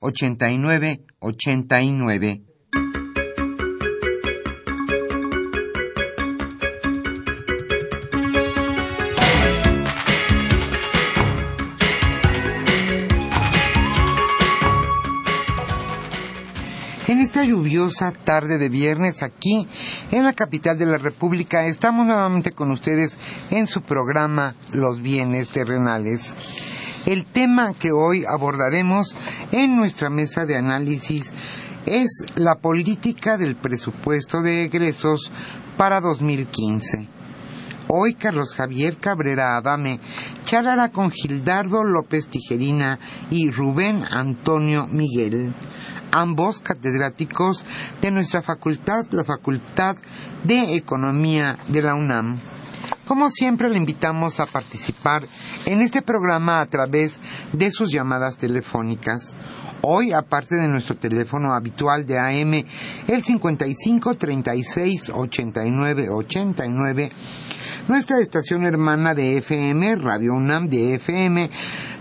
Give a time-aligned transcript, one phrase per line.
[0.00, 2.42] 89 89.
[17.08, 19.68] En esta lluviosa tarde de viernes aquí
[20.10, 23.16] en la capital de la República estamos nuevamente con ustedes
[23.50, 26.75] en su programa Los bienes terrenales.
[27.06, 29.14] El tema que hoy abordaremos
[29.52, 31.32] en nuestra mesa de análisis
[31.86, 35.30] es la política del presupuesto de egresos
[35.76, 37.08] para 2015.
[37.86, 40.00] Hoy Carlos Javier Cabrera Adame
[40.44, 42.98] charlará con Gildardo López Tijerina
[43.30, 45.54] y Rubén Antonio Miguel,
[46.10, 47.64] ambos catedráticos
[48.00, 49.94] de nuestra facultad, la Facultad
[50.42, 52.36] de Economía de la UNAM.
[53.06, 55.24] Como siempre, le invitamos a participar
[55.64, 57.20] en este programa a través
[57.52, 59.32] de sus llamadas telefónicas.
[59.82, 62.64] Hoy, aparte de nuestro teléfono habitual de AM,
[63.06, 67.12] el 55 36 89 89,
[67.86, 71.48] nuestra estación hermana de FM, Radio UNAM de FM,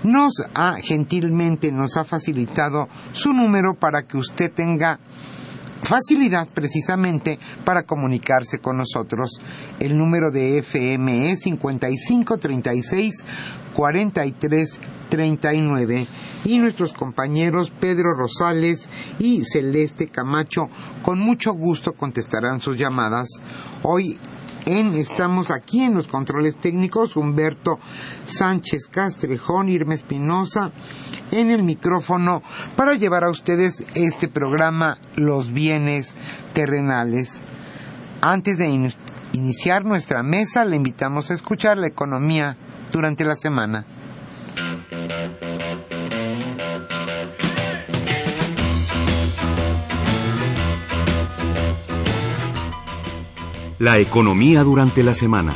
[0.01, 4.99] nos ha gentilmente nos ha facilitado su número para que usted tenga
[5.85, 9.39] facilidad precisamente para comunicarse con nosotros.
[9.79, 13.23] El número de FM es 5536
[13.73, 14.79] 43
[15.09, 16.07] 39
[16.45, 20.69] y nuestros compañeros Pedro Rosales y Celeste Camacho
[21.03, 23.27] con mucho gusto contestarán sus llamadas.
[23.83, 24.17] Hoy
[24.65, 27.79] estamos aquí en los controles técnicos Humberto
[28.25, 30.71] Sánchez Castrejón, Irma Espinosa
[31.31, 32.41] en el micrófono
[32.75, 36.15] para llevar a ustedes este programa Los bienes
[36.53, 37.41] terrenales.
[38.21, 38.91] Antes de
[39.33, 42.57] iniciar nuestra mesa, le invitamos a escuchar la economía
[42.91, 43.85] durante la semana.
[53.77, 55.53] La economía durante la semana.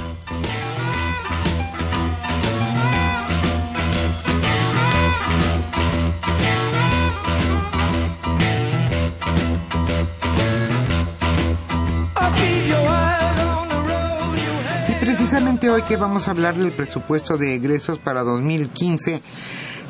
[14.90, 19.22] Y precisamente hoy que vamos a hablar del presupuesto de egresos para 2015,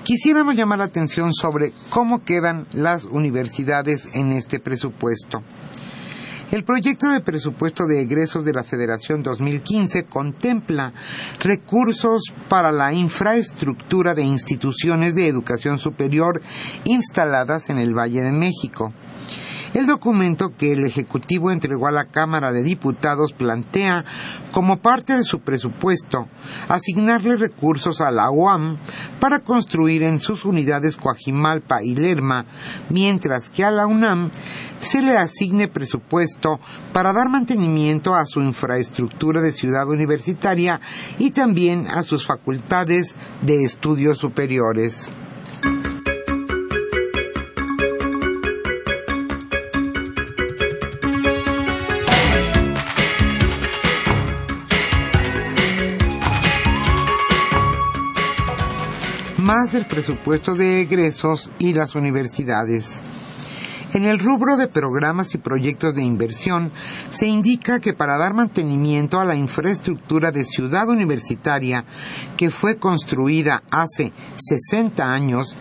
[0.04, 5.42] quisiéramos llamar la atención sobre cómo quedan las universidades en este presupuesto.
[6.52, 10.92] El proyecto de presupuesto de egresos de la Federación 2015 contempla
[11.40, 16.42] recursos para la infraestructura de instituciones de educación superior
[16.86, 18.92] instaladas en el Valle de México.
[19.74, 24.04] El documento que el Ejecutivo entregó a la Cámara de Diputados plantea,
[24.52, 26.28] como parte de su presupuesto,
[26.68, 28.78] asignarle recursos a la UAM
[29.20, 32.46] para construir en sus unidades Coajimalpa y Lerma,
[32.90, 34.32] mientras que a la UNAM
[34.80, 36.60] se le asigne presupuesto
[36.92, 40.80] para dar mantenimiento a su infraestructura de ciudad universitaria
[41.20, 45.12] y también a sus facultades de estudios superiores.
[59.50, 63.02] Más del presupuesto de egresos y las universidades.
[63.94, 66.72] En el rubro de programas y proyectos de inversión
[67.10, 71.84] se indica que para dar mantenimiento a la infraestructura de ciudad universitaria
[72.38, 75.58] que fue construida hace 60 años,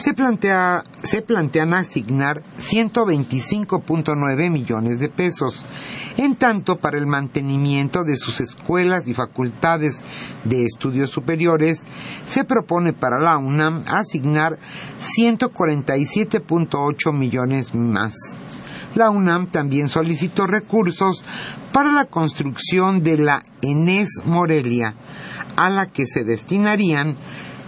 [0.00, 5.62] se, plantea, se plantean asignar 125.9 millones de pesos.
[6.16, 10.00] En tanto, para el mantenimiento de sus escuelas y facultades
[10.44, 11.82] de estudios superiores,
[12.24, 14.58] se propone para la UNAM asignar
[15.18, 18.14] 147.8 millones más.
[18.94, 21.22] La UNAM también solicitó recursos
[21.72, 24.94] para la construcción de la ENES Morelia,
[25.56, 27.16] a la que se destinarían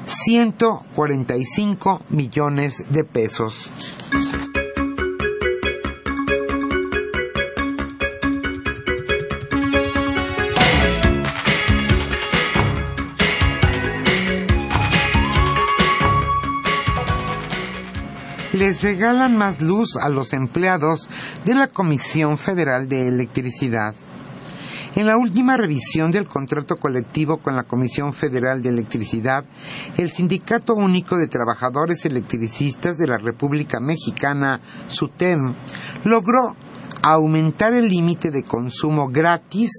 [0.07, 3.71] 145 millones de pesos.
[18.53, 21.09] les regalan más luz a los empleados
[21.45, 23.93] de la Comisión Federal de Electricidad.
[25.03, 29.45] En la última revisión del contrato colectivo con la Comisión Federal de Electricidad,
[29.99, 35.57] el Sindicato Único de Trabajadores Electricistas de la República Mexicana, SUTEM,
[36.05, 36.55] logró
[37.03, 39.73] aumentar el límite de consumo gratis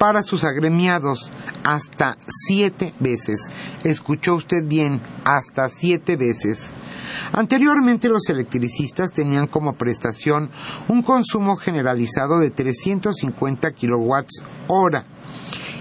[0.00, 1.30] para sus agremiados
[1.62, 3.50] hasta siete veces.
[3.84, 6.70] Escuchó usted bien, hasta siete veces.
[7.32, 10.48] Anteriormente los electricistas tenían como prestación
[10.88, 15.04] un consumo generalizado de 350 kilowatts hora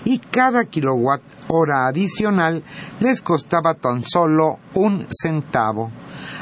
[0.03, 2.61] y cada kilowatt hora adicional
[2.99, 5.91] les costaba tan solo un centavo.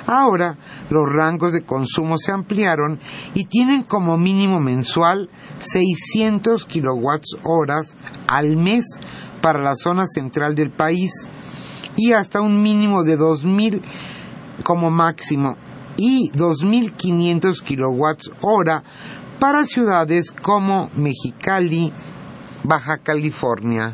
[0.06, 0.58] Ahora
[0.90, 3.00] los rangos de consumo se ampliaron
[3.34, 5.30] y tienen como mínimo mensual
[5.60, 7.98] 600 kilowatts horas
[8.28, 8.86] al mes
[9.42, 11.12] para la zona central del país
[11.96, 13.82] y hasta un mínimo de 2000
[14.64, 15.56] como máximo
[15.98, 18.84] y 2.500 kilowatts hora
[19.40, 21.92] para ciudades como Mexicali,
[22.64, 23.94] Baja California.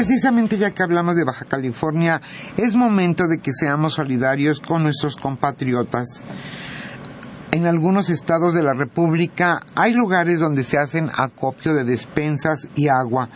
[0.00, 2.22] Precisamente ya que hablamos de Baja California,
[2.56, 6.22] es momento de que seamos solidarios con nuestros compatriotas.
[7.52, 12.86] En algunos estados de la República hay lugares donde se hacen acopio de despensas y
[12.86, 13.28] agua,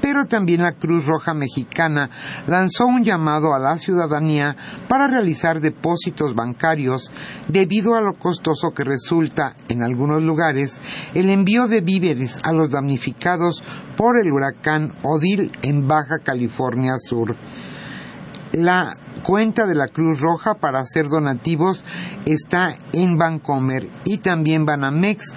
[0.00, 2.08] pero también la Cruz Roja Mexicana
[2.46, 4.56] lanzó un llamado a la ciudadanía
[4.88, 7.12] para realizar depósitos bancarios
[7.48, 10.80] debido a lo costoso que resulta en algunos lugares
[11.12, 13.62] el envío de víveres a los damnificados
[13.94, 17.36] por el huracán Odil en Baja California Sur.
[18.52, 21.84] La cuenta de la Cruz Roja para hacer donativos
[22.26, 25.32] está en Bancomer y también Banamex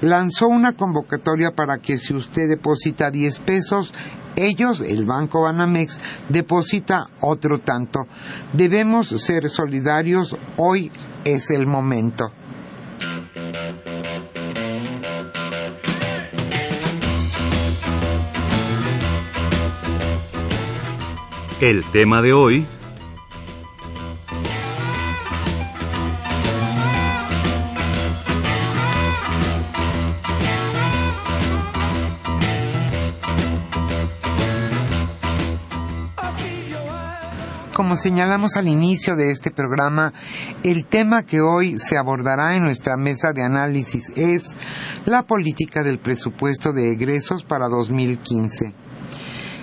[0.00, 3.94] lanzó una convocatoria para que si usted deposita 10 pesos,
[4.36, 5.98] ellos, el Banco Banamex,
[6.28, 8.06] deposita otro tanto.
[8.52, 10.92] Debemos ser solidarios, hoy
[11.24, 12.32] es el momento.
[21.58, 22.66] El tema de hoy
[37.76, 40.14] como señalamos al inicio de este programa,
[40.62, 44.44] el tema que hoy se abordará en nuestra mesa de análisis es
[45.04, 48.72] la política del presupuesto de egresos para 2015.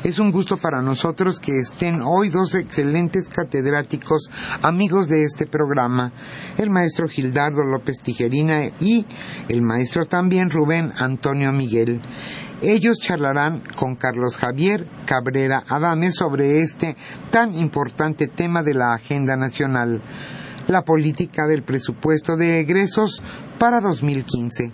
[0.03, 4.29] Es un gusto para nosotros que estén hoy dos excelentes catedráticos,
[4.61, 6.11] amigos de este programa,
[6.59, 9.07] el maestro Gildardo López Tijerina y
[9.49, 11.99] el maestro también Rubén Antonio Miguel.
[12.65, 16.95] Ellos charlarán con Carlos Javier Cabrera Adame sobre este
[17.29, 20.01] tan importante tema de la agenda nacional,
[20.67, 23.21] la política del presupuesto de egresos
[23.59, 24.71] para 2015.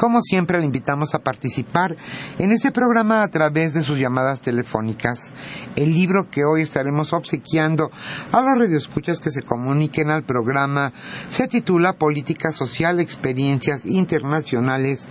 [0.00, 1.94] Como siempre, le invitamos a participar
[2.38, 5.30] en este programa a través de sus llamadas telefónicas.
[5.76, 7.90] El libro que hoy estaremos obsequiando
[8.32, 10.94] a los radioescuchas que se comuniquen al programa
[11.28, 15.06] se titula Política Social, Experiencias Internacionales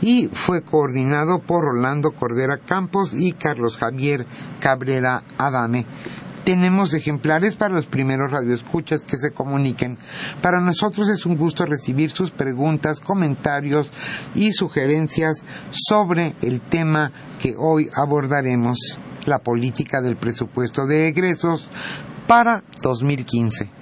[0.00, 4.26] y fue coordinado por Rolando Cordera Campos y Carlos Javier
[4.58, 5.86] Cabrera Adame
[6.44, 9.98] tenemos ejemplares para los primeros radioescuchas que se comuniquen.
[10.40, 13.90] Para nosotros es un gusto recibir sus preguntas, comentarios
[14.34, 18.78] y sugerencias sobre el tema que hoy abordaremos,
[19.26, 21.68] la política del presupuesto de egresos
[22.26, 23.81] para 2015.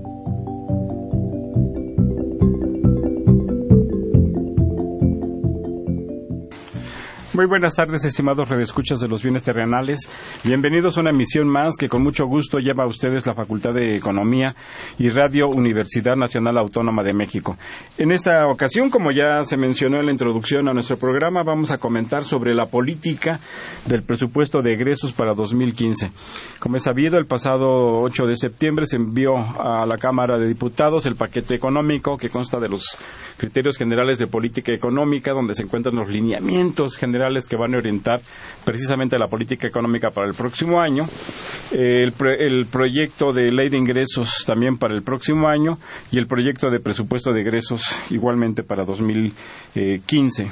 [7.33, 9.99] Muy buenas tardes, estimados redescuchas de los bienes terrenales.
[10.43, 13.95] Bienvenidos a una emisión más que con mucho gusto lleva a ustedes la Facultad de
[13.95, 14.53] Economía
[14.99, 17.55] y Radio Universidad Nacional Autónoma de México.
[17.97, 21.77] En esta ocasión, como ya se mencionó en la introducción a nuestro programa, vamos a
[21.77, 23.39] comentar sobre la política
[23.85, 26.11] del presupuesto de egresos para 2015.
[26.59, 31.05] Como es sabido, el pasado 8 de septiembre se envió a la Cámara de Diputados
[31.05, 32.83] el paquete económico que consta de los
[33.37, 38.21] criterios generales de política económica, donde se encuentran los lineamientos generales que van a orientar
[38.63, 41.05] precisamente la política económica para el próximo año,
[41.71, 45.77] eh, el, el proyecto de ley de ingresos también para el próximo año
[46.11, 50.49] y el proyecto de presupuesto de egresos igualmente para 2015.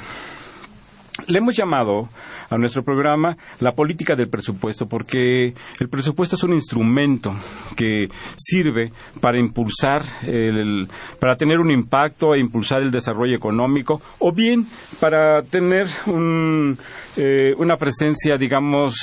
[1.26, 2.08] Le hemos llamado
[2.50, 7.34] a nuestro programa la política del presupuesto porque el presupuesto es un instrumento
[7.76, 10.88] que sirve para impulsar, el,
[11.18, 14.66] para tener un impacto e impulsar el desarrollo económico o bien
[14.98, 16.76] para tener un,
[17.16, 18.94] eh, una presencia, digamos,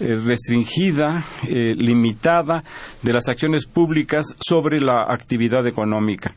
[0.00, 2.62] eh, restringida, eh, limitada
[3.02, 6.34] de las acciones públicas sobre la actividad económica.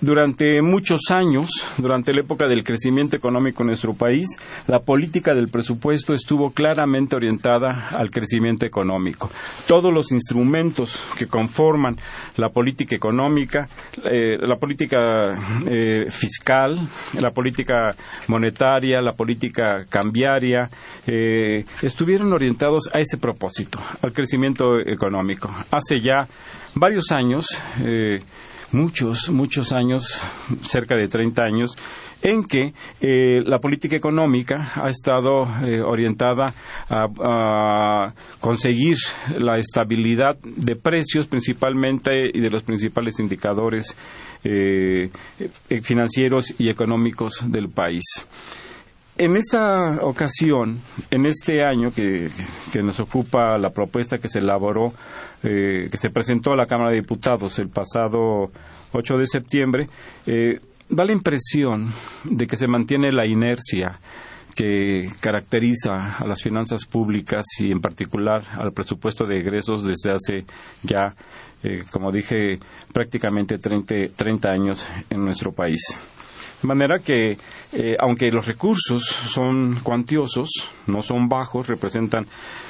[0.00, 4.28] Durante muchos años, durante la época del crecimiento económico en nuestro país,
[4.66, 9.30] la política del presupuesto estuvo claramente orientada al crecimiento económico.
[9.66, 11.96] Todos los instrumentos que conforman
[12.36, 13.68] la política económica,
[14.04, 16.78] eh, la política eh, fiscal,
[17.20, 17.94] la política
[18.28, 20.70] monetaria, la política cambiaria,
[21.06, 25.50] eh, estuvieron orientados a ese propósito, al crecimiento económico.
[25.70, 26.26] Hace ya
[26.74, 27.46] varios años,
[27.84, 28.20] eh,
[28.72, 30.22] muchos, muchos años,
[30.62, 31.76] cerca de 30 años,
[32.22, 36.46] en que eh, la política económica ha estado eh, orientada
[36.88, 38.96] a, conseguir
[39.38, 43.96] la estabilidad de precios principalmente y de los principales indicadores
[44.44, 45.10] eh,
[45.82, 48.04] financieros y económicos del país.
[49.22, 50.78] En esta ocasión,
[51.10, 52.30] en este año que,
[52.72, 54.94] que nos ocupa la propuesta que se elaboró,
[55.42, 58.50] eh, que se presentó a la Cámara de Diputados el pasado
[58.94, 59.88] 8 de septiembre,
[60.24, 60.58] eh,
[60.88, 61.92] da la impresión
[62.24, 64.00] de que se mantiene la inercia
[64.56, 70.46] que caracteriza a las finanzas públicas y en particular al presupuesto de egresos desde hace
[70.82, 71.14] ya,
[71.62, 72.58] eh, como dije,
[72.94, 75.82] prácticamente 30, 30 años en nuestro país.
[76.62, 77.38] De manera que,
[77.72, 80.50] eh, aunque los recursos son cuantiosos,
[80.86, 82.26] no son bajos, representan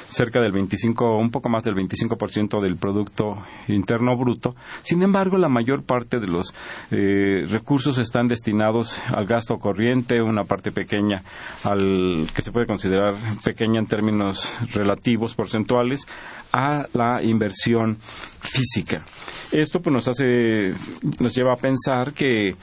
[0.07, 5.49] cerca del 25, un poco más del 25% del Producto Interno Bruto, sin embargo, la
[5.49, 6.53] mayor parte de los
[6.91, 11.23] eh, recursos están destinados al gasto corriente, una parte pequeña
[11.63, 16.07] al que se puede considerar pequeña en términos relativos, porcentuales,
[16.53, 19.03] a la inversión física.
[19.51, 20.73] Esto pues, nos hace,
[21.19, 22.55] nos lleva a pensar que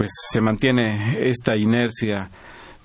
[0.00, 2.30] pues se mantiene esta inercia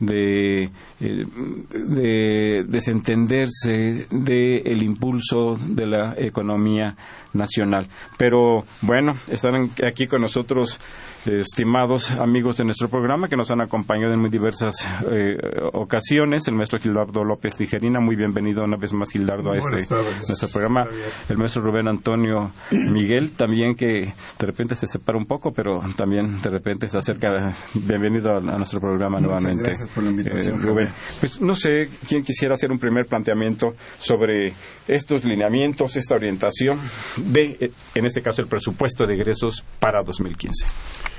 [0.01, 0.69] de, eh,
[0.99, 6.93] de desentenderse del impulso de la economía
[7.31, 7.87] nacional.
[8.17, 10.77] Pero bueno, están aquí con nosotros
[11.27, 15.35] estimados amigos de nuestro programa que nos han acompañado en muy diversas eh,
[15.73, 16.47] ocasiones.
[16.47, 20.83] El maestro Gildardo López Tijerina, muy bienvenido una vez más Gildardo a este nuestro programa.
[21.29, 26.41] El maestro Rubén Antonio Miguel, también que de repente se separa un poco, pero también
[26.41, 27.53] de repente se acerca.
[27.73, 29.71] Bienvenido a, nuestro programa nuevamente.
[29.71, 30.89] Gracias por la invitación, Rubén.
[31.19, 34.53] Pues no sé quién quisiera hacer un primer planteamiento sobre
[34.87, 36.79] estos lineamientos, esta orientación
[37.17, 41.14] de, en este caso, el presupuesto de egresos para 2015.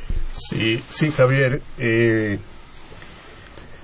[0.48, 1.60] Sí, sí, Javier.
[1.78, 2.38] Eh,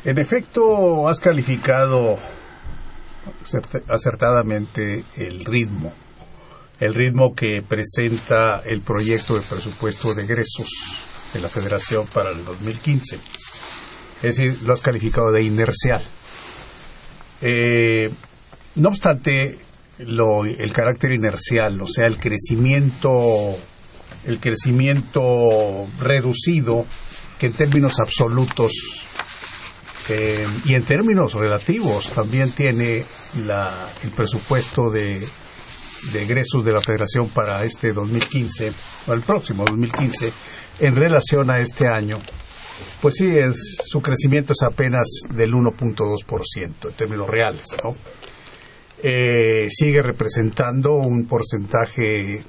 [0.04, 2.18] en efecto, has calificado
[3.88, 5.92] acertadamente el ritmo,
[6.80, 10.68] el ritmo que presenta el proyecto de presupuesto de egresos
[11.32, 13.16] de la Federación para el 2015.
[14.22, 16.02] Es decir, lo has calificado de inercial.
[17.40, 18.10] Eh,
[18.76, 19.58] no obstante,
[19.98, 23.56] el carácter inercial, o sea, el crecimiento,
[24.26, 26.86] el crecimiento reducido,
[27.38, 28.72] que en términos absolutos
[30.08, 33.04] eh, y en términos relativos también tiene
[33.36, 35.20] el presupuesto de,
[36.12, 38.72] de egresos de la Federación para este 2015,
[39.06, 40.32] o el próximo 2015,
[40.80, 42.18] en relación a este año,
[43.00, 47.94] pues sí, es, su crecimiento es apenas del 1.2% en términos reales, ¿no?
[49.04, 52.44] Eh, sigue representando un porcentaje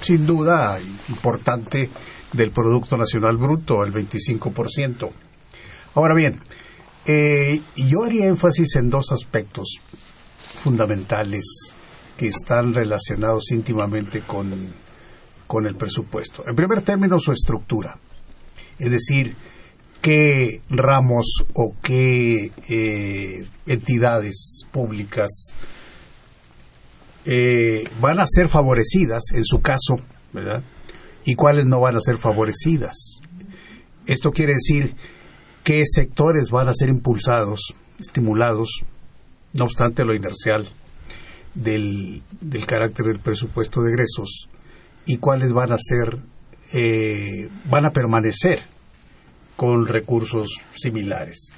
[0.00, 0.78] sin duda
[1.08, 1.90] importante
[2.32, 5.10] del Producto Nacional Bruto, el 25%.
[5.94, 6.38] Ahora bien,
[7.06, 9.80] eh, yo haría énfasis en dos aspectos
[10.62, 11.44] fundamentales
[12.16, 14.52] que están relacionados íntimamente con,
[15.46, 16.42] con el presupuesto.
[16.46, 17.94] En primer término, su estructura.
[18.78, 19.36] Es decir,
[20.00, 25.52] qué ramos o qué eh, entidades públicas
[27.26, 29.98] eh, van a ser favorecidas, en su caso,
[30.32, 30.62] ¿verdad?
[31.24, 33.20] Y cuáles no van a ser favorecidas.
[34.06, 34.94] Esto quiere decir
[35.64, 38.70] qué sectores van a ser impulsados, estimulados,
[39.52, 40.68] no obstante lo inercial
[41.54, 44.48] del, del carácter del presupuesto de egresos,
[45.04, 46.20] y cuáles van a ser,
[46.72, 48.60] eh, van a permanecer
[49.56, 51.52] con recursos similares.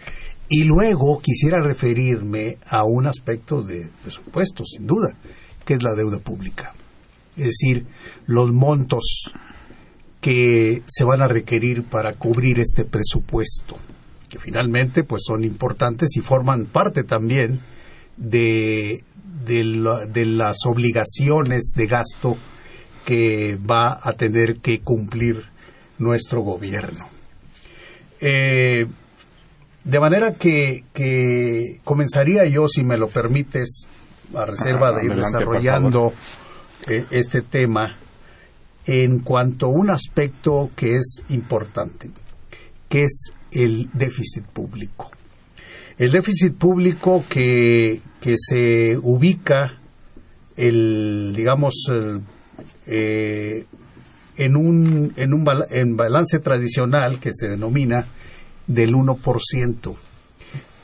[0.48, 5.14] Y luego quisiera referirme a un aspecto de presupuesto, sin duda,
[5.68, 6.72] que es la deuda pública.
[7.36, 7.84] Es decir,
[8.26, 9.34] los montos
[10.22, 13.76] que se van a requerir para cubrir este presupuesto,
[14.30, 17.60] que finalmente pues son importantes y forman parte también
[18.16, 19.04] de,
[19.44, 22.38] de, las obligaciones de gasto
[23.04, 25.44] que va a tener que cumplir
[25.98, 27.06] nuestro gobierno.
[28.22, 28.86] Eh,
[29.84, 33.86] de manera que, que comenzaría yo, si me lo permites,
[34.34, 36.12] a reserva de ir desarrollando
[36.86, 37.96] eh, este tema
[38.86, 42.10] en cuanto a un aspecto que es importante,
[42.88, 45.10] que es el déficit público.
[45.98, 49.78] El déficit público que, que se ubica,
[50.56, 51.74] el, digamos,
[52.86, 53.66] eh,
[54.36, 58.06] en un, en un en balance tradicional que se denomina
[58.66, 59.96] del 1%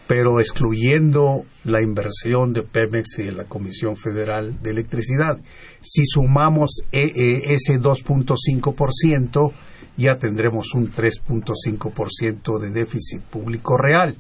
[0.07, 5.39] pero excluyendo la inversión de Pemex y de la Comisión Federal de Electricidad.
[5.81, 9.53] Si sumamos eh, eh, ese 2.5%,
[9.97, 14.17] ya tendremos un 3.5% de déficit público real.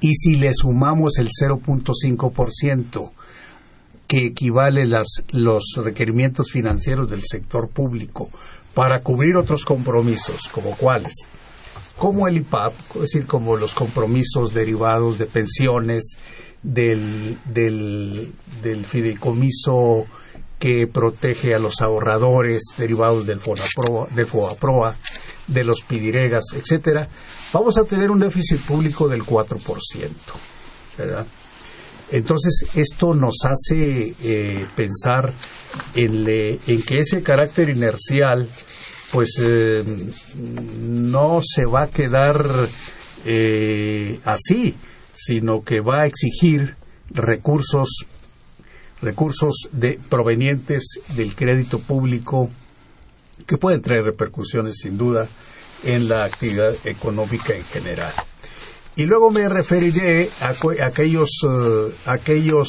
[0.00, 3.10] Y si le sumamos el 0.5%,
[4.10, 8.28] que equivale las, los requerimientos financieros del sector público
[8.74, 11.28] para cubrir otros compromisos, como cuáles,
[12.00, 16.16] como el IPAP, es decir, como los compromisos derivados de pensiones,
[16.62, 20.06] del, del, fideicomiso
[20.58, 24.96] que protege a los ahorradores derivados del FONAPROA, del FOAPROA,
[25.46, 27.06] de los PIDIREGAS, etcétera,
[27.52, 30.08] vamos a tener un déficit público del 4%.
[30.96, 31.26] ¿verdad?
[32.12, 35.34] Entonces, esto nos hace eh, pensar
[35.94, 38.48] en, en que ese carácter inercial
[39.12, 39.84] pues eh,
[40.80, 42.68] no se va a quedar
[43.24, 44.74] eh, así,
[45.12, 46.76] sino que va a exigir
[47.10, 48.06] recursos
[49.02, 52.50] recursos de, provenientes del crédito público
[53.46, 55.26] que pueden traer repercusiones sin duda
[55.84, 58.12] en la actividad económica en general.
[58.96, 60.52] Y luego me referiré a,
[60.84, 62.68] aquellos, eh, aquellos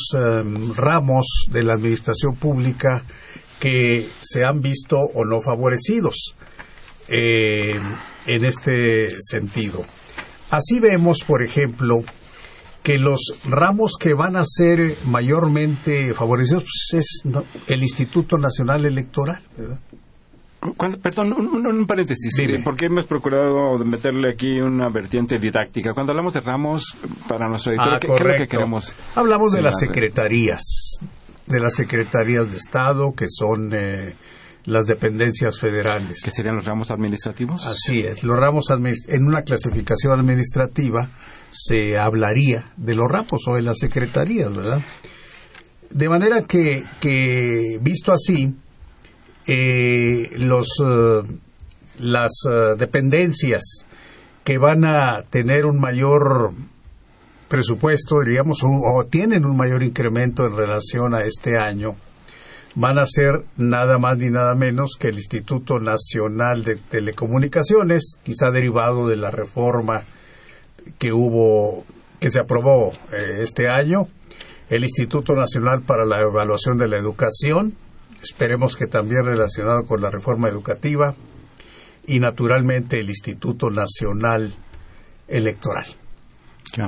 [0.77, 3.03] ramos de la administración pública
[3.61, 6.35] que se han visto o no favorecidos
[7.07, 7.79] eh,
[8.25, 9.85] en este sentido.
[10.49, 12.03] Así vemos, por ejemplo,
[12.83, 17.23] que los ramos que van a ser mayormente favorecidos pues, es
[17.67, 19.41] el Instituto Nacional Electoral,
[20.77, 22.33] Cuando- perdón, un, paréntesis.
[22.37, 22.57] Dime.
[22.57, 25.93] eh, porque hemos procurado meterle aquí una vertiente didáctica?
[25.93, 26.95] Cuando hablamos de ramos,
[27.27, 28.57] para nuestro editor, Ah, ¿qué, qué es lo que correcto.
[28.57, 28.95] queremos?
[29.15, 30.61] Hablamos de las secretarías,
[31.51, 34.15] de las secretarías de Estado, que son eh,
[34.65, 36.21] las dependencias federales.
[36.23, 37.65] ¿Qué serían los ramos administrativos?
[37.65, 41.09] Así es, los ramos en una clasificación administrativa
[41.51, 44.81] se hablaría de los ramos o de las secretarías, ¿verdad?
[45.89, 48.55] De manera que, que visto así,
[49.45, 51.21] eh, los, eh,
[51.99, 53.85] las eh, dependencias
[54.43, 56.53] que van a tener un mayor
[57.51, 61.97] presupuesto, diríamos, o, tienen un mayor incremento en relación a este año,
[62.75, 68.51] van a ser nada más ni nada menos que el Instituto Nacional de Telecomunicaciones, quizá
[68.51, 70.03] derivado de la reforma
[70.97, 71.83] que hubo,
[72.21, 74.07] que se aprobó eh, este año,
[74.69, 77.73] el Instituto Nacional para la Evaluación de la Educación,
[78.23, 81.15] esperemos que también relacionado con la reforma educativa,
[82.07, 84.53] y naturalmente el Instituto Nacional
[85.27, 86.00] Electoral.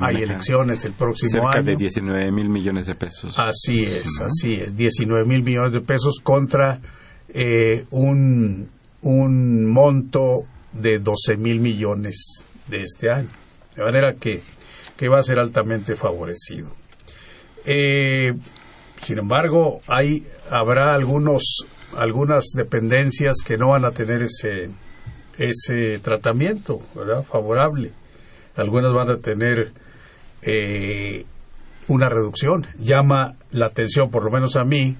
[0.00, 1.66] Hay elecciones el próximo Cerca año.
[1.72, 3.38] de 19 mil millones de pesos.
[3.38, 4.74] Así es, así es.
[4.76, 6.80] 19 mil millones de pesos contra
[7.28, 8.68] eh, un,
[9.02, 13.28] un monto de 12 mil millones de este año.
[13.76, 14.40] De manera que,
[14.96, 16.70] que va a ser altamente favorecido.
[17.66, 18.34] Eh,
[19.02, 21.66] sin embargo, hay, habrá algunos,
[21.96, 24.70] algunas dependencias que no van a tener ese,
[25.38, 27.24] ese tratamiento ¿verdad?
[27.24, 27.92] favorable.
[28.56, 29.72] Algunas van a tener
[30.42, 31.24] eh,
[31.88, 32.66] una reducción.
[32.78, 34.96] Llama la atención, por lo menos a mí,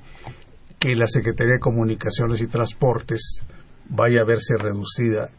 [0.79, 3.45] que la Secretaría de Comunicaciones y Transportes
[3.88, 5.31] vaya a verse reducida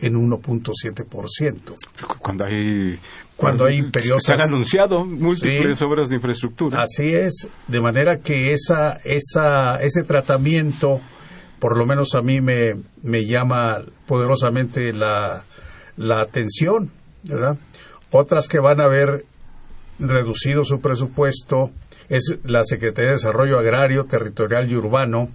[0.00, 1.74] en 1.7%.
[2.20, 2.98] Cuando hay...
[3.36, 5.84] Cuando hay imperiosas- Se han anunciado múltiples Sí.
[5.84, 6.80] obras de infraestructura.
[6.80, 11.00] Así es, de manera que esa, esa, ese tratamiento,
[11.58, 15.44] por lo menos a mí me, me llama poderosamente la,
[15.98, 16.90] la atención,
[18.10, 19.24] Otras que van a ver
[19.98, 21.70] reducido su presupuesto
[22.08, 25.28] es la Secretaría de Desarrollo Agrario, Territorial y Urbano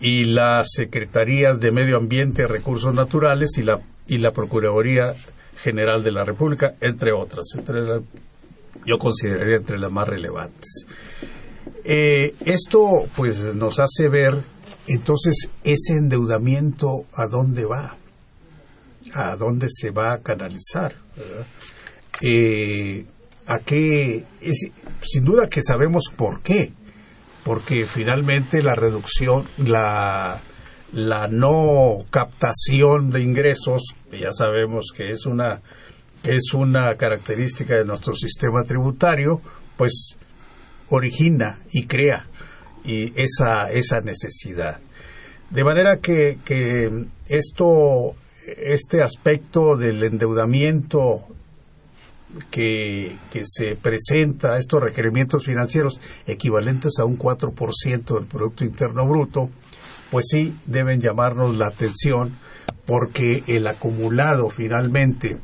[0.00, 5.14] y las Secretarías de Medio Ambiente Recursos Naturales y la, y la Procuraduría
[5.56, 7.44] General de la República, entre otras.
[7.56, 7.80] Entre
[8.84, 10.86] yo consideraría entre las más relevantes.
[11.84, 14.34] Eh, esto pues nos hace ver
[14.86, 17.96] entonces ese endeudamiento a dónde va,
[19.14, 20.94] a dónde se va a canalizar.
[22.20, 23.04] Eh,
[23.46, 24.68] a qué, es,
[25.02, 26.72] sin duda que sabemos por qué,
[27.44, 30.40] porque finalmente la reducción, la,
[30.92, 35.60] la no captación de ingresos, ya sabemos que es una,
[36.22, 39.40] es una característica de nuestro sistema tributario,
[39.76, 40.16] pues
[40.88, 42.26] origina y crea
[42.84, 44.78] y esa, esa necesidad.
[45.50, 48.14] De manera que, que esto,
[48.46, 51.26] este aspecto del endeudamiento
[52.50, 59.50] que, que se presenta, estos requerimientos financieros equivalentes a un 4% del Producto Interno Bruto,
[60.10, 62.36] pues sí deben llamarnos la atención
[62.86, 65.38] porque el acumulado finalmente,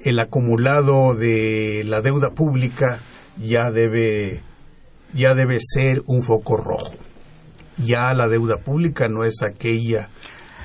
[0.00, 3.00] el acumulado de la deuda pública
[3.38, 4.40] ya debe,
[5.12, 6.94] ya debe ser un foco rojo.
[7.78, 10.08] Ya la deuda pública no es aquella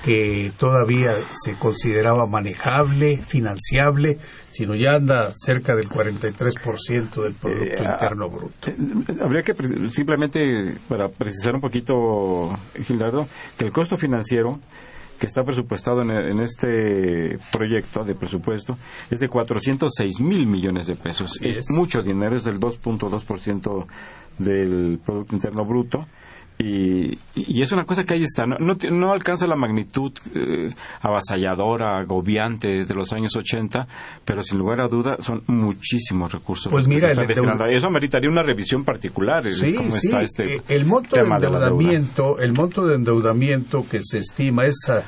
[0.05, 4.19] que todavía se consideraba manejable, financiable,
[4.51, 8.69] sino ya anda cerca del 43% del Producto Eh, Interno Bruto.
[8.69, 8.75] Eh,
[9.19, 9.55] Habría que
[9.89, 14.59] simplemente, para precisar un poquito, Gildardo, que el costo financiero
[15.19, 18.77] que está presupuestado en, en este proyecto de presupuesto
[19.09, 21.41] es de 406 mil millones de pesos.
[21.41, 21.65] Es, es.
[21.71, 23.85] mucho dinero, es del 2.2%
[24.37, 26.05] del Producto Interno Bruto.
[26.57, 30.73] Y, y es una cosa que ahí está, no, no, no alcanza la magnitud eh,
[31.01, 33.85] avasalladora, agobiante de los años 80,
[34.23, 36.71] pero sin lugar a duda son muchísimos recursos.
[36.71, 37.19] Pues mira, el.
[37.75, 39.43] Eso meritaría una revisión particular.
[39.53, 40.07] Sí, cómo sí.
[40.07, 44.63] está este eh, el monto de tema endeudamiento, el monto de endeudamiento que se estima
[44.63, 45.03] es ah,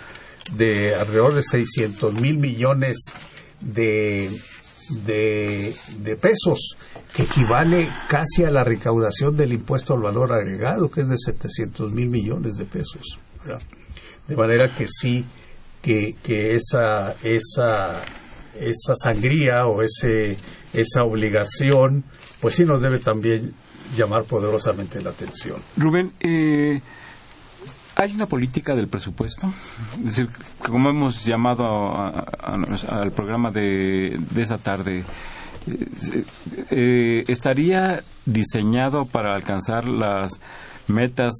[0.53, 3.13] de alrededor de 600 mil millones
[3.61, 4.29] de,
[5.05, 6.77] de, de pesos,
[7.13, 11.93] que equivale casi a la recaudación del impuesto al valor agregado, que es de 700
[11.93, 13.19] mil millones de pesos.
[14.27, 15.25] De manera que sí,
[15.81, 18.01] que, que esa, esa,
[18.55, 20.37] esa sangría o ese,
[20.73, 22.03] esa obligación,
[22.41, 23.53] pues sí nos debe también
[23.95, 25.61] llamar poderosamente la atención.
[25.77, 26.81] Rubén, eh,
[27.97, 29.47] ¿hay una política del presupuesto?
[29.99, 30.27] Es decir,
[30.59, 35.03] como hemos llamado al programa de, de esa tarde,
[35.67, 36.23] eh,
[36.69, 40.39] eh, ¿estaría diseñado para alcanzar las
[40.87, 41.33] metas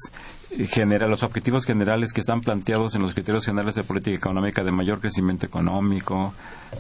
[0.70, 4.72] general, los objetivos generales que están planteados en los criterios generales de política económica de
[4.72, 6.34] mayor crecimiento económico,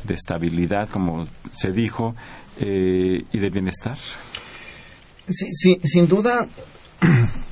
[0.03, 2.15] de estabilidad, como se dijo,
[2.59, 3.97] eh, y de bienestar.
[5.27, 6.47] Sí, sin duda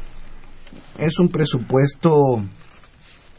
[0.98, 2.42] es un presupuesto,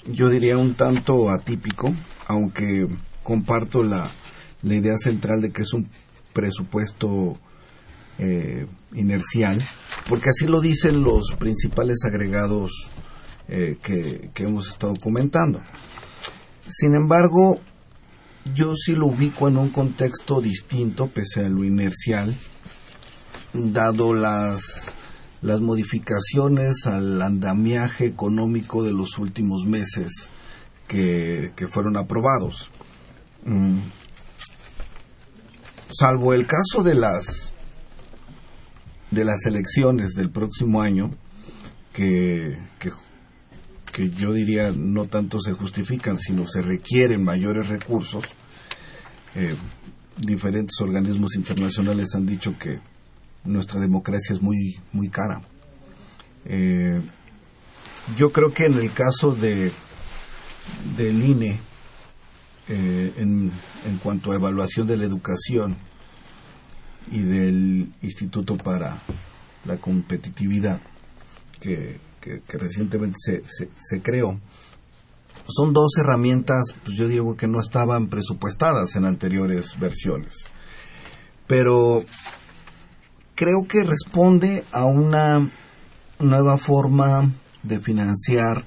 [0.07, 1.93] yo diría un tanto atípico,
[2.27, 2.89] aunque
[3.23, 4.09] comparto la,
[4.63, 5.89] idea central de que es un
[6.33, 7.39] presupuesto
[8.19, 9.63] eh, inercial,
[10.09, 12.91] porque así lo dicen los principales agregados
[13.49, 15.61] eh, que hemos estado comentando.
[16.69, 17.61] Sin embargo,
[18.55, 22.35] yo sí lo ubico en un contexto distinto, pese a lo inercial,
[23.53, 24.93] dado las,
[25.43, 30.31] las modificaciones al andamiaje económico de los últimos meses
[30.89, 32.71] que, que fueron aprobados.
[33.45, 33.79] Mm.
[35.91, 37.53] Salvo el caso de las
[39.11, 41.11] de las elecciones del próximo año,
[41.93, 42.91] que, que,
[43.93, 48.25] que yo diría no tanto se justifican, sino se requieren mayores recursos,
[49.35, 49.55] eh,
[50.17, 52.81] diferentes organismos internacionales han dicho que
[53.47, 55.43] nuestra democracia es muy, muy cara.
[56.45, 57.01] Eh,
[58.17, 59.73] yo creo que en el caso de
[60.97, 61.59] del INE,
[62.69, 63.53] eh, en,
[63.87, 65.77] en cuanto a evaluación de la educación
[67.11, 68.99] y del Instituto para
[69.65, 70.81] la Competitividad,
[71.61, 74.41] que, que, recientemente se, se, se creó,
[75.49, 80.35] son dos herramientas, pues yo digo que no estaban presupuestadas en anteriores versiones.
[81.47, 82.05] Pero
[83.37, 85.49] creo que responde a una
[86.19, 87.31] nueva forma
[87.63, 88.65] de financiar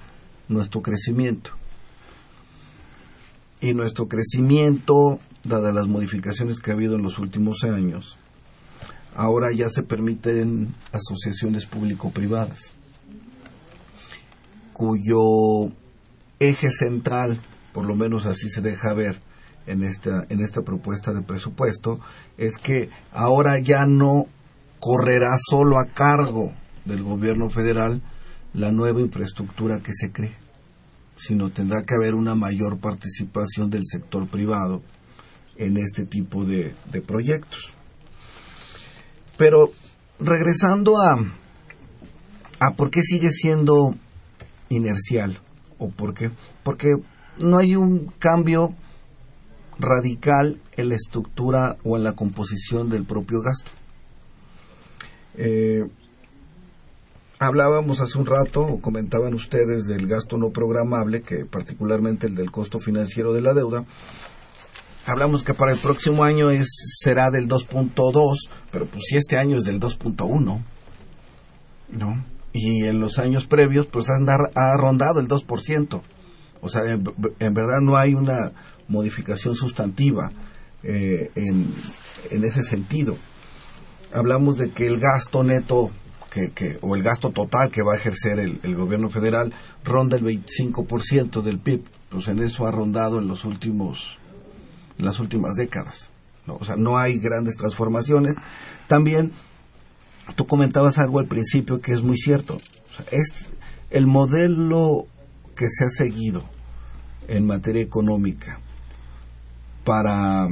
[0.47, 1.51] nuestro crecimiento.
[3.59, 8.17] Y nuestro crecimiento, dadas las modificaciones que ha habido en los últimos años,
[9.15, 12.71] ahora ya se permiten asociaciones público-privadas,
[14.71, 15.73] cuyo
[16.39, 17.41] eje central,
[17.73, 19.19] por lo menos así se deja ver
[19.65, 21.99] en esta, en esta propuesta de presupuesto,
[22.37, 24.27] es que ahora ya no
[24.79, 26.53] correrá solo a cargo
[26.85, 28.01] del gobierno federal
[28.53, 30.33] la nueva infraestructura que se cree,
[31.17, 34.81] sino tendrá que haber una mayor participación del sector privado
[35.57, 37.71] en este tipo de, de proyectos.
[39.37, 39.71] Pero
[40.19, 41.17] regresando a,
[42.59, 43.95] a por qué sigue siendo
[44.69, 45.39] inercial,
[45.77, 46.31] o por qué,
[46.63, 46.89] porque
[47.39, 48.73] no hay un cambio
[49.79, 53.71] radical en la estructura o en la composición del propio gasto.
[55.35, 55.85] Eh,
[57.39, 62.51] hablábamos hace un rato, o comentaban ustedes, del gasto no programable, que particularmente el del
[62.51, 63.85] costo financiero de la deuda.
[65.05, 66.67] Hablamos que para el próximo año es,
[66.99, 70.61] será del 2.2, pero pues si este año es del 2.1,
[71.89, 72.25] ¿no?
[72.51, 76.01] Y en los años previos, pues han ha rondado el 2%.
[76.61, 77.03] O sea, en,
[77.39, 78.51] en verdad no hay una
[78.87, 80.31] modificación sustantiva
[80.83, 81.73] eh, en,
[82.31, 83.17] en ese sentido
[84.13, 85.91] hablamos de que el gasto neto
[86.31, 90.17] que, que, o el gasto total que va a ejercer el, el gobierno federal ronda
[90.17, 91.83] el 25% del PIB.
[92.09, 94.17] Pues en eso ha rondado en los últimos
[94.97, 96.09] las últimas décadas.
[96.45, 96.57] ¿no?
[96.59, 98.35] O sea, no hay grandes transformaciones.
[98.87, 99.31] También
[100.35, 102.57] tú comentabas algo al principio que es muy cierto.
[103.11, 103.31] Es
[103.89, 105.07] el modelo
[105.55, 106.43] que se ha seguido
[107.27, 108.59] en materia económica
[109.83, 110.47] para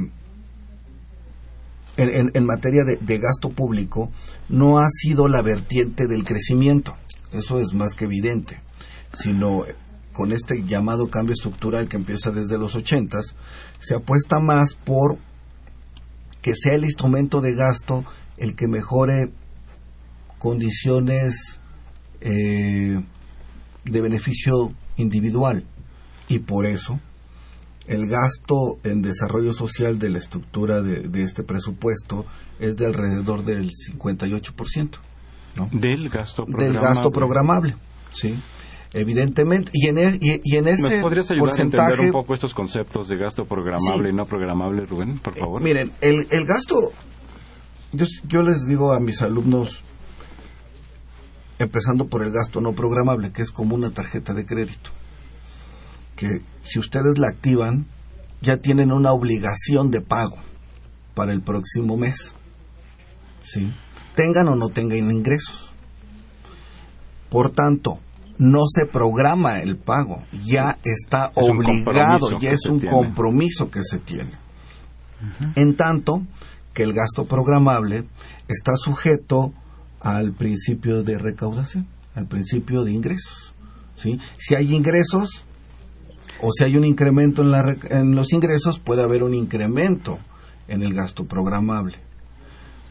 [1.98, 4.10] en, materia de, de, gasto público
[4.48, 6.96] no ha sido la vertiente del crecimiento,
[7.32, 8.60] eso es más que evidente,
[9.12, 9.64] sino
[10.12, 13.34] con este llamado cambio estructural que empieza desde los ochentas,
[13.78, 15.18] se apuesta más por
[16.42, 18.04] que sea el instrumento de gasto
[18.36, 19.30] el que mejore
[20.38, 21.60] condiciones
[22.20, 23.00] eh,
[23.84, 25.64] de beneficio individual.
[26.28, 27.00] Y por eso
[27.88, 32.26] el gasto en desarrollo social de la estructura de, de este presupuesto
[32.60, 34.90] es de alrededor del 58%.
[35.56, 35.70] ¿no?
[35.72, 36.72] Del gasto programable.
[36.72, 37.76] Del gasto programable,
[38.10, 38.38] sí.
[38.92, 42.22] Evidentemente, y en, es, y, y en ese ¿Me podrías ayudar porcentaje, a entender un
[42.22, 44.14] poco estos conceptos de gasto programable sí.
[44.14, 45.60] y no programable, Rubén, por favor?
[45.60, 46.92] Eh, miren, el, el gasto,
[47.92, 49.82] yo, yo les digo a mis alumnos,
[51.58, 54.90] empezando por el gasto no programable, que es como una tarjeta de crédito
[56.18, 57.86] que si ustedes la activan,
[58.42, 60.36] ya tienen una obligación de pago
[61.14, 62.34] para el próximo mes.
[63.42, 63.72] ¿Sí?
[64.16, 65.72] Tengan o no tengan ingresos.
[67.30, 68.00] Por tanto,
[68.36, 72.94] no se programa el pago, ya está Es obligado, ya es un tiene.
[72.94, 74.32] compromiso que se tiene.
[75.54, 76.22] En tanto
[76.74, 78.04] que el gasto programable
[78.48, 79.52] está sujeto
[80.00, 83.54] al principio de recaudación, al principio de ingresos.
[83.96, 84.18] ¿sí?
[84.36, 85.44] Si hay ingresos
[86.42, 90.18] o si hay un incremento en, la en los ingresos, puede haber un incremento
[90.68, 91.94] en el gasto programable.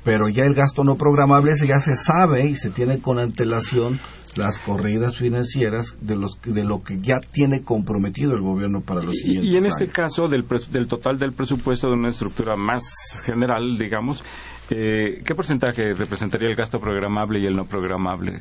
[0.04, 4.00] Pero ya el gasto no programable ese ya se sabe y se tiene con antelación
[4.38, 9.16] las corridas financieras de los de lo que ya tiene comprometido el gobierno para los
[9.16, 9.96] siguientes y en este años.
[9.96, 12.84] caso, del, pres- del total del presupuesto de una estructura más
[13.26, 14.24] general, digamos,
[14.70, 18.40] eh, ¿qué porcentaje representaría el gasto programable y el no programable,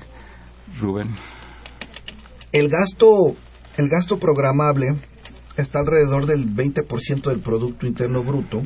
[0.80, 1.08] Rubén?
[2.52, 3.34] El gasto,
[3.76, 4.94] el gasto programable
[5.56, 8.62] está alrededor del 20% del Producto Interno Bruto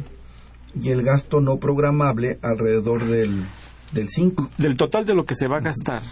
[0.80, 3.42] y el gasto no programable alrededor del,
[3.92, 4.50] del 5%.
[4.58, 6.02] Del total de lo que se va a gastar,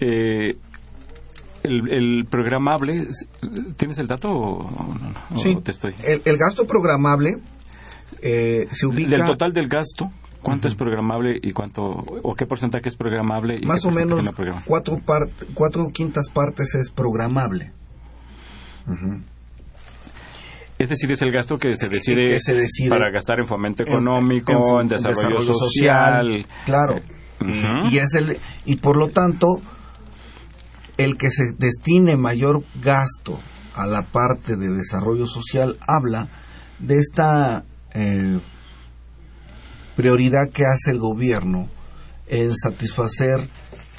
[0.00, 0.56] eh,
[1.62, 2.96] el, el programable,
[3.76, 4.94] ¿tienes el dato o,
[5.34, 5.94] o te estoy?
[6.04, 7.38] El, el gasto programable
[8.20, 10.10] eh, se ubica Del total del gasto,
[10.42, 14.32] ¿cuánto es programable y cuánto, o qué porcentaje es programable y más o menos no
[14.66, 17.72] cuatro, part- cuatro quintas partes es programable.
[20.78, 23.84] Es decir, es el gasto que se decide, que se decide para gastar en fomento
[23.84, 26.46] en- económico, en, en desarrollo, social.
[26.64, 26.96] claro.
[27.46, 29.46] Eh, y es el y por lo tanto
[30.96, 33.38] el que se destine mayor gasto
[33.74, 36.28] a la parte de desarrollo social habla
[36.78, 37.64] de esta
[37.94, 38.38] eh,
[39.96, 41.68] prioridad que hace el gobierno
[42.28, 43.48] en satisfacer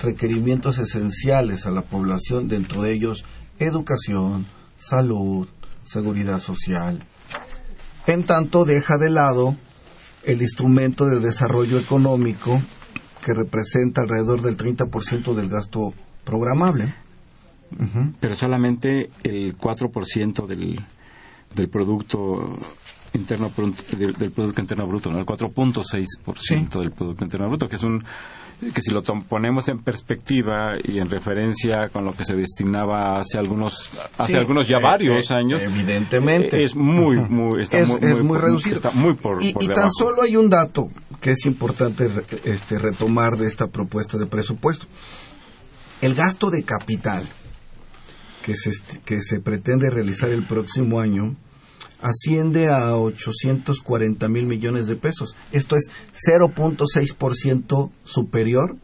[0.01, 3.23] requerimientos esenciales a la población, dentro de ellos
[3.59, 4.45] educación,
[4.83, 5.47] salud,
[5.83, 7.03] seguridad social.
[8.05, 9.55] En tanto deja de lado
[10.23, 12.61] el instrumento de desarrollo económico
[13.23, 15.93] que representa alrededor del 30% del gasto
[16.23, 16.93] programable.
[18.19, 20.79] Pero solamente el 4% del,
[21.55, 22.59] del producto
[23.13, 23.51] interno
[23.97, 25.17] del, del producto interno bruto, ¿no?
[25.17, 28.03] El 4.6% del producto interno bruto, que es un
[28.71, 33.37] que si lo ponemos en perspectiva y en referencia con lo que se destinaba hace
[33.37, 36.63] algunos hace Sí, algunos ya eh, varios eh, años evidentemente.
[36.63, 38.75] es muy muy está es, muy, es muy muy por- reducido.
[38.75, 40.87] está muy por, y, por y tan solo hay un dato
[41.19, 42.09] que es importante
[42.43, 44.85] este, retomar de esta propuesta de presupuesto.
[46.01, 47.25] El gasto de capital
[48.45, 48.71] que se,
[49.05, 51.35] que se pretende realizar el próximo año
[52.03, 55.35] asciende a 840 mil millones de pesos.
[55.51, 55.89] Esto es
[56.27, 58.75] 0.6% superior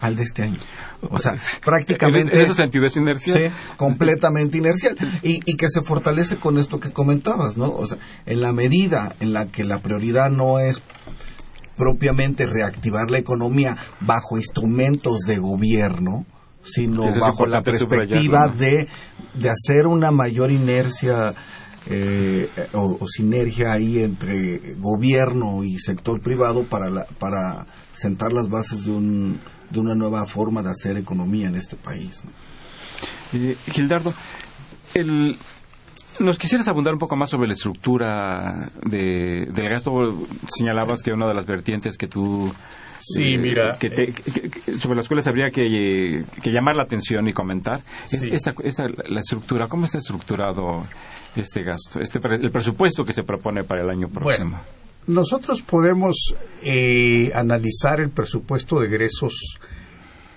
[0.00, 0.58] al de este año.
[1.08, 2.34] O sea, prácticamente...
[2.34, 4.96] en ese sentido es inercial Sí, completamente inercial.
[5.22, 7.72] Y, y que se fortalece con esto que comentabas, ¿no?
[7.72, 10.82] O sea, en la medida en la que la prioridad no es
[11.76, 16.26] propiamente reactivar la economía bajo instrumentos de gobierno,
[16.62, 18.88] sino bajo la perspectiva de,
[19.34, 21.34] de hacer una mayor inercia
[21.86, 28.84] eh, o, sinergia ahí entre gobierno y sector privado para, la- para sentar las bases
[28.86, 29.38] de, un,
[29.70, 32.22] de una nueva forma de hacer economía en este país.
[33.32, 34.14] Eh, Gildardo,
[34.94, 35.36] el,
[36.20, 39.92] ¿nos quisieras abundar un poco más sobre la estructura de, del gasto?
[40.48, 42.52] Señalabas que una de las vertientes que tú...
[42.98, 46.84] Sí, eh, mira, que te- que- que- sobre las cuales habría que, que llamar la
[46.84, 47.82] atención y comentar.
[48.10, 48.30] es Sí.
[48.32, 50.86] Esta, esta- la estructura, ¿cómo está estructurado
[51.36, 52.00] este gasto?
[52.00, 54.50] Este, pre- el presupuesto que se propone para el año próximo.
[54.52, 54.64] Bueno,
[55.06, 59.58] nosotros podemos eh, analizar el presupuesto de egresos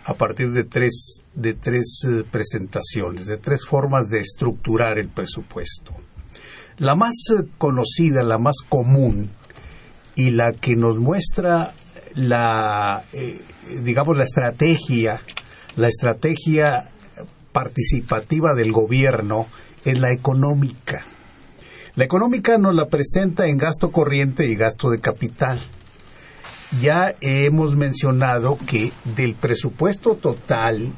[0.08, 5.92] a partir de tres, de tres eh, presentaciones, de tres formas de estructurar el presupuesto.
[6.78, 9.30] La más eh, conocida, la más común
[10.16, 11.74] y la que nos muestra
[12.16, 13.42] la, eh,
[13.84, 15.20] digamos, la estrategia,
[15.76, 16.90] la estrategia
[17.52, 19.48] participativa del gobierno
[19.84, 21.06] es la económica.
[21.96, 25.60] La económica nos la presenta en gasto corriente y gasto de capital.
[26.82, 30.92] Ya hemos mencionado que del presupuesto total,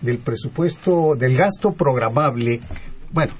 [0.00, 2.60] del presupuesto, del gasto programable,
[3.10, 3.32] bueno,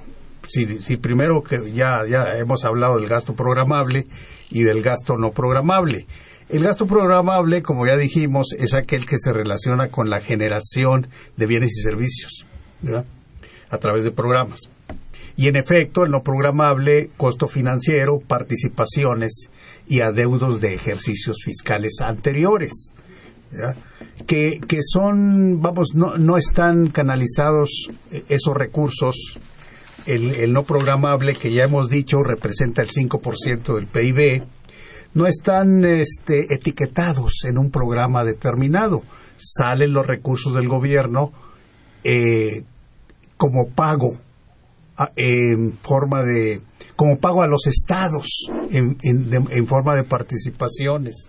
[0.49, 4.05] si, si primero que ya, ya hemos hablado del gasto programable
[4.51, 6.07] y del gasto no programable.
[6.49, 11.47] El gasto programable, como ya dijimos, es aquel que se relaciona con la generación de
[11.47, 12.47] bienes y servicios.
[13.70, 14.61] A través de programas.
[15.37, 19.51] Y en efecto, el no programable, costo financiero, participaciones
[19.89, 22.93] y adeudos de ejercicios fiscales anteriores,
[24.26, 29.39] que, que son, vamos, no, no están canalizados eh, esos recursos.
[30.07, 34.45] El, el no programable, que ya hemos dicho, representa el 5% del PIB,
[35.14, 39.03] no están este, etiquetados en un programa determinado.
[39.37, 41.32] Salen los recursos del gobierno
[42.05, 42.62] eh,
[43.37, 44.16] como pago
[44.97, 46.61] a- en forma de
[46.97, 51.28] como pago a los estados en, en- forma de participaciones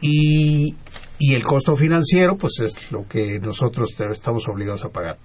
[0.00, 0.74] y,
[1.18, 5.18] Y el costo financiero, pues es lo que nosotros estamos obligados a pagar.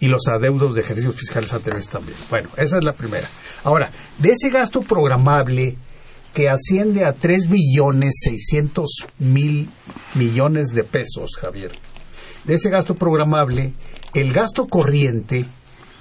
[0.00, 2.16] Y los adeudos de ejercicios fiscales anteriores también.
[2.30, 3.28] Bueno, esa es la primera.
[3.62, 5.76] Ahora, de ese gasto programable
[6.32, 9.68] que asciende a 3 billones 600 mil
[10.14, 11.72] millones de pesos, Javier.
[12.44, 13.74] De ese gasto programable,
[14.14, 15.46] el gasto corriente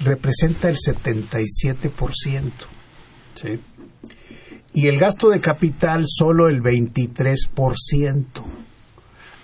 [0.04, 2.51] representa el 77%.
[3.36, 3.60] ¿sí?
[4.74, 8.26] Y el gasto de capital solo el 23%.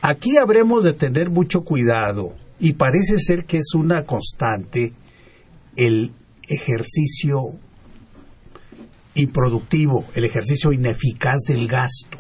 [0.01, 4.93] Aquí habremos de tener mucho cuidado y parece ser que es una constante
[5.75, 6.13] el
[6.47, 7.59] ejercicio
[9.13, 12.17] improductivo, el ejercicio ineficaz del gasto.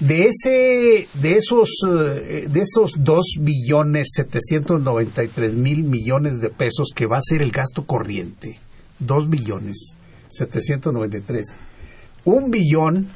[0.00, 7.04] De ese, de esos, eh, de esos dos billones 793 mil millones de pesos que
[7.04, 8.58] va a ser el gasto corriente,
[8.98, 9.96] dos billones
[10.30, 11.56] 793,
[12.24, 13.08] un billón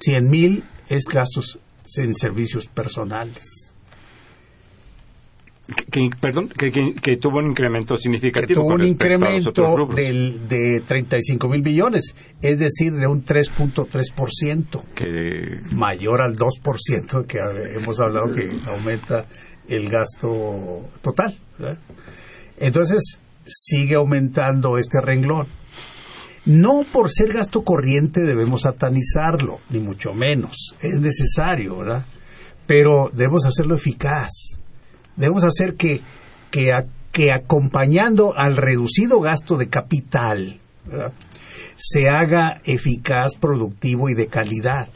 [0.00, 1.60] 100 mil es gastos
[1.96, 3.65] en servicios personales.
[5.66, 8.62] Que, que- perdón, que, que- que tuvo un incremento que significativo.
[8.62, 9.52] tuvo un incremento
[9.94, 17.38] del, de 35 mil billones, es decir, de un 3.3%, que mayor al 2% que
[17.76, 19.26] hemos hablado que aumenta
[19.68, 21.36] el gasto total.
[21.58, 21.78] ¿verdad?
[22.58, 25.48] Entonces, sigue aumentando este renglón.
[26.44, 30.76] No por ser gasto corriente debemos satanizarlo, ni mucho menos.
[30.80, 32.04] Es necesario, ¿verdad?
[32.68, 34.30] Pero debemos hacerlo eficaz.
[35.16, 36.00] Debemos hacer que,
[36.50, 41.12] que, a- que acompañando al reducido gasto de capital, ¿verdad?
[41.76, 44.88] se haga eficaz, productivo y de calidad.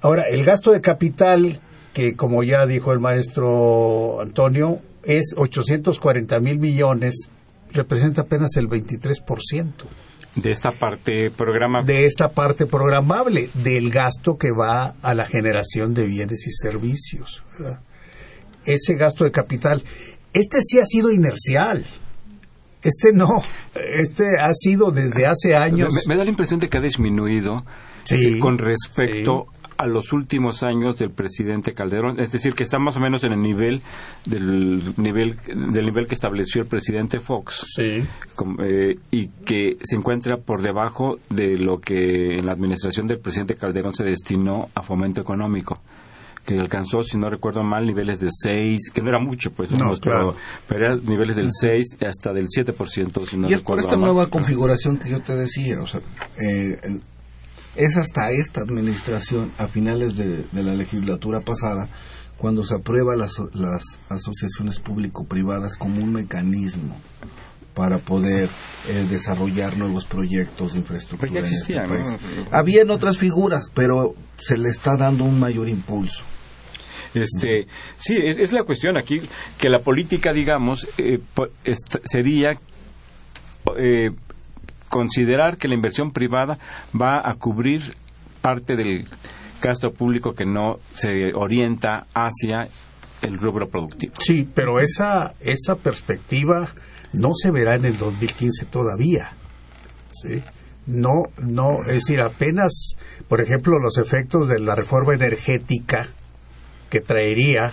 [0.00, 1.58] Ahora, el gasto de capital,
[1.92, 7.28] que como ya dijo el maestro Antonio, es 840 mil millones,
[7.72, 9.72] representa apenas el 23%
[10.36, 15.94] de esta parte programa de esta parte programable del gasto que va a la generación
[15.94, 17.42] de bienes y servicios.
[17.58, 17.80] ¿verdad?
[18.66, 19.82] Ese gasto de capital,
[20.32, 21.84] este sí ha sido inercial.
[22.82, 23.28] Este no,
[23.74, 25.92] este ha sido desde hace años.
[26.06, 27.64] Me, me da la impresión de que ha disminuido
[28.04, 29.46] Sí, eh, con respecto
[29.78, 33.32] a los últimos años del presidente Calderón, es decir, que está más o menos en
[33.32, 33.82] el nivel
[34.24, 37.66] del nivel del nivel que estableció el presidente Fox.
[37.74, 38.02] Sí.
[38.64, 43.56] eh, y que se encuentra por debajo de lo que en la administración del presidente
[43.56, 45.80] Calderón se destinó a fomento económico
[46.46, 49.90] que alcanzó, si no recuerdo mal, niveles de 6, que no era mucho, pues, No,
[49.92, 50.00] claro.
[50.00, 50.34] pero,
[50.68, 54.12] pero eran niveles del 6 hasta del 7%, si no y es por esta mal.
[54.12, 56.00] nueva configuración que yo te decía, o sea,
[56.40, 56.78] eh,
[57.74, 61.88] es hasta esta administración, a finales de, de la legislatura pasada,
[62.38, 66.96] cuando se aprueba las, las asociaciones público-privadas como un mecanismo
[67.74, 68.48] para poder
[68.88, 72.16] eh, desarrollar nuevos proyectos de infraestructura Pero ya en existía, este.
[72.50, 76.22] Habían otras figuras, pero se le está dando un mayor impulso.
[77.16, 79.20] Este, sí, es, la cuestión aquí
[79.58, 81.18] que la política, digamos, eh,
[82.04, 82.58] sería
[83.78, 84.10] eh,
[84.88, 86.58] considerar que la inversión privada
[86.98, 87.94] va a cubrir
[88.40, 89.06] parte del
[89.60, 92.68] gasto público que no se orienta hacia
[93.22, 94.14] el rubro productivo.
[94.18, 96.72] Sí, pero esa, esa perspectiva
[97.14, 99.32] no se verá en el 2015 todavía.
[100.12, 100.42] ¿sí?
[100.86, 102.94] No, no, es decir, apenas,
[103.28, 106.08] por ejemplo, los efectos de la reforma energética
[106.90, 107.72] que traería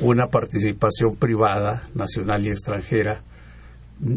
[0.00, 3.22] una participación privada, nacional y extranjera,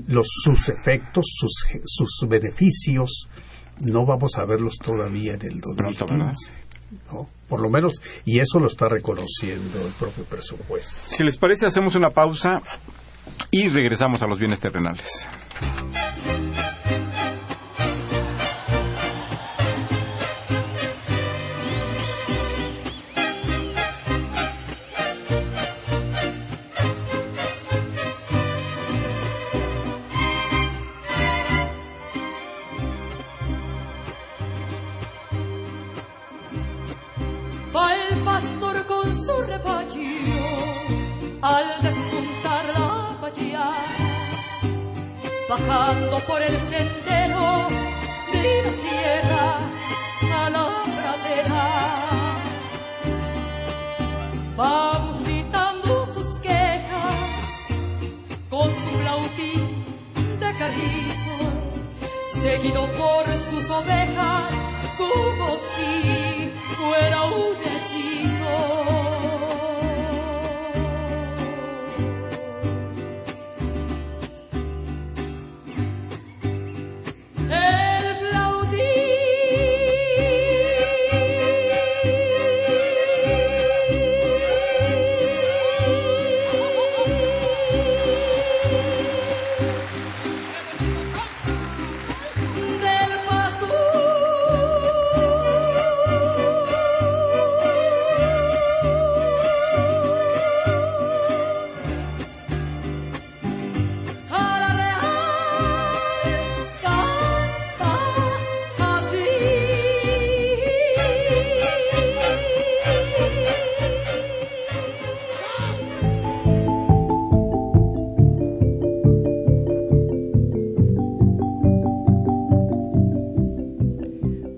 [0.08, 3.30] los, sus efectos, sus, sus beneficios,
[3.82, 5.76] no vamos a verlos todavía en el 2015.
[5.76, 6.34] Pronto, ¿verdad?
[7.12, 7.30] ¿no?
[7.48, 10.94] Por lo menos, y eso lo está reconociendo el propio presupuesto.
[11.06, 12.62] Si les parece, hacemos una pausa
[13.52, 15.28] y regresamos a los bienes terrenales.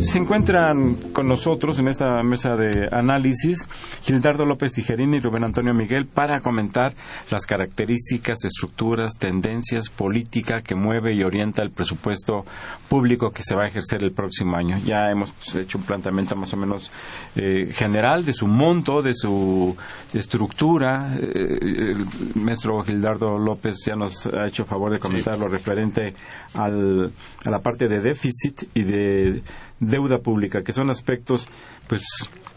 [0.00, 3.68] Se encuentran con nosotros en esta mesa de análisis
[4.02, 6.94] Gildardo López Tijerini y Rubén Antonio Miguel para comentar
[7.30, 12.44] las características, estructuras, tendencias, política que mueve y orienta el presupuesto
[12.88, 14.78] público que se va a ejercer el próximo año.
[14.84, 16.90] Ya hemos hecho un planteamiento más o menos
[17.34, 19.76] eh, general de su monto, de su
[20.14, 21.16] estructura.
[21.20, 26.14] Eh, el maestro Gildardo López ya nos ha hecho favor de comentar lo referente
[26.54, 27.12] al,
[27.44, 29.42] a la parte de déficit y de
[29.80, 31.46] deuda pública, que son aspectos
[31.86, 32.02] pues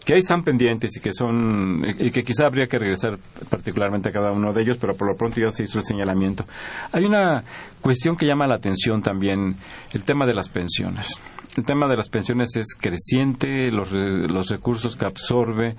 [0.05, 3.19] que ahí están pendientes y que son y que quizá habría que regresar
[3.49, 6.45] particularmente a cada uno de ellos, pero por lo pronto ya se hizo el señalamiento.
[6.91, 7.43] Hay una
[7.81, 9.55] cuestión que llama la atención también,
[9.93, 11.19] el tema de las pensiones.
[11.55, 15.75] El tema de las pensiones es creciente, los, los recursos que absorbe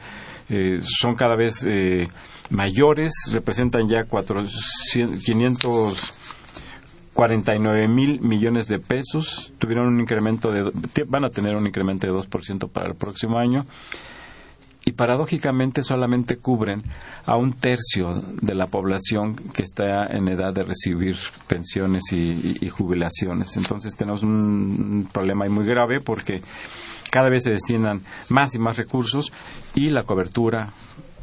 [0.50, 2.08] eh, son cada vez eh,
[2.50, 6.12] mayores, representan ya 400, 500
[7.14, 10.64] 49 mil millones de pesos, tuvieron un incremento de,
[11.06, 13.66] van a tener un incremento de 2% para el próximo año
[14.84, 16.82] y paradójicamente solamente cubren
[17.24, 23.56] a un tercio de la población que está en edad de recibir pensiones y, jubilaciones.
[23.56, 26.40] Entonces tenemos un problema muy grave porque
[27.10, 29.32] cada vez se destinan más y más recursos
[29.74, 30.72] y la cobertura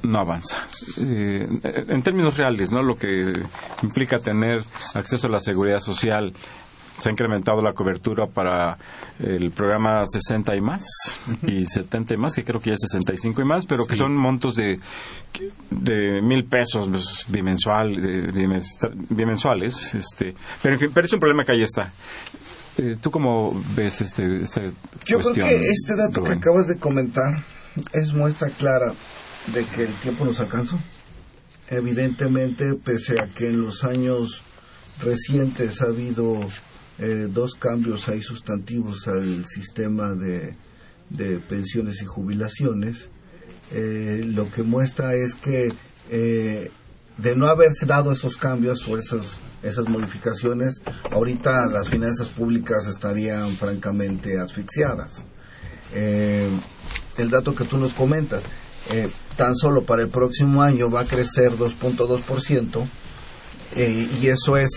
[0.03, 0.57] no avanza.
[0.97, 1.47] Eh,
[1.87, 2.81] en términos reales, ¿no?
[2.81, 3.33] Lo que
[3.83, 4.63] implica tener
[4.95, 6.33] acceso a la seguridad social
[6.99, 8.77] se ha incrementado la cobertura para
[9.19, 10.83] el programa 60 y más
[11.47, 14.15] y 70 y más, que creo que ya es 65 y más, pero que son
[14.15, 14.79] montos de,
[15.69, 17.89] de mil pesos pues, bimensual,
[19.09, 19.95] bimensuales.
[19.95, 21.93] Este, pero, en fin, pero es un problema que ahí está.
[22.77, 24.61] Eh, ¿Tú cómo ves este, esta
[25.05, 27.43] Yo creo que este dato que acabas de comentar
[27.93, 28.93] es muestra clara
[29.53, 30.79] de que el tiempo nos alcanzó.
[31.69, 34.43] Evidentemente, pese a que en los años
[35.01, 36.47] recientes ha habido
[36.97, 40.55] eh, dos cambios ahí sustantivos al sistema de,
[41.47, 43.09] pensiones y jubilaciones,
[43.71, 45.71] eh, lo que muestra es que
[46.09, 46.71] eh,
[47.17, 50.81] de no haberse dado esos cambios o esos, esas modificaciones,
[51.11, 55.23] ahorita las finanzas públicas estarían francamente asfixiadas.
[55.93, 58.43] el dato que tú nos comentas,
[59.39, 62.85] tan solo para el próximo año va a crecer 2.2%
[63.77, 64.69] eh, y eso es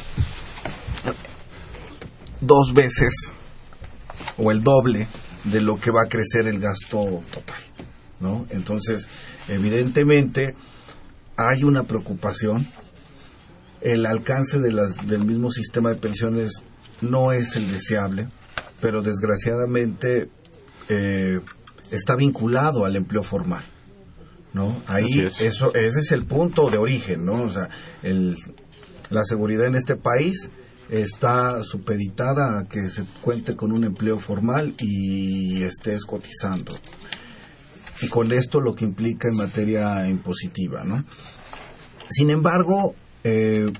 [2.40, 3.12] dos veces
[4.38, 5.08] o el doble
[5.42, 7.60] de lo que va a crecer el gasto total,
[8.20, 8.46] ¿no?
[8.50, 9.08] Entonces,
[9.48, 10.54] evidentemente
[11.36, 12.64] hay una preocupación.
[13.80, 16.62] El alcance del mismo sistema de pensiones
[17.00, 18.28] no es el deseable,
[18.80, 20.30] pero desgraciadamente
[20.88, 21.40] eh,
[21.90, 23.64] está vinculado al empleo formal.
[24.52, 24.82] ¿No?
[24.86, 27.42] Ahí eso ese es el punto de origen, ¿no?
[27.42, 27.68] O sea,
[28.02, 28.36] el,
[29.10, 30.50] la seguridad en este país
[30.90, 36.76] está supeditada a que se cuente con un empleo formal y estés cotizando.
[38.02, 41.04] Y con esto lo que implica en materia impositiva, ¿no?
[42.10, 42.94] Sin embargo,
[43.24, 43.72] eh,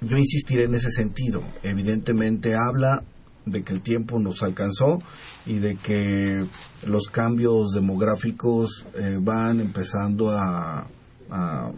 [0.00, 1.42] yo insistiré en ese sentido.
[1.62, 3.02] Evidentemente habla
[3.46, 5.00] de que el tiempo nos alcanzó
[5.46, 6.44] y de que
[6.86, 10.86] los cambios demográficos eh, van empezando a,
[11.30, 11.72] a,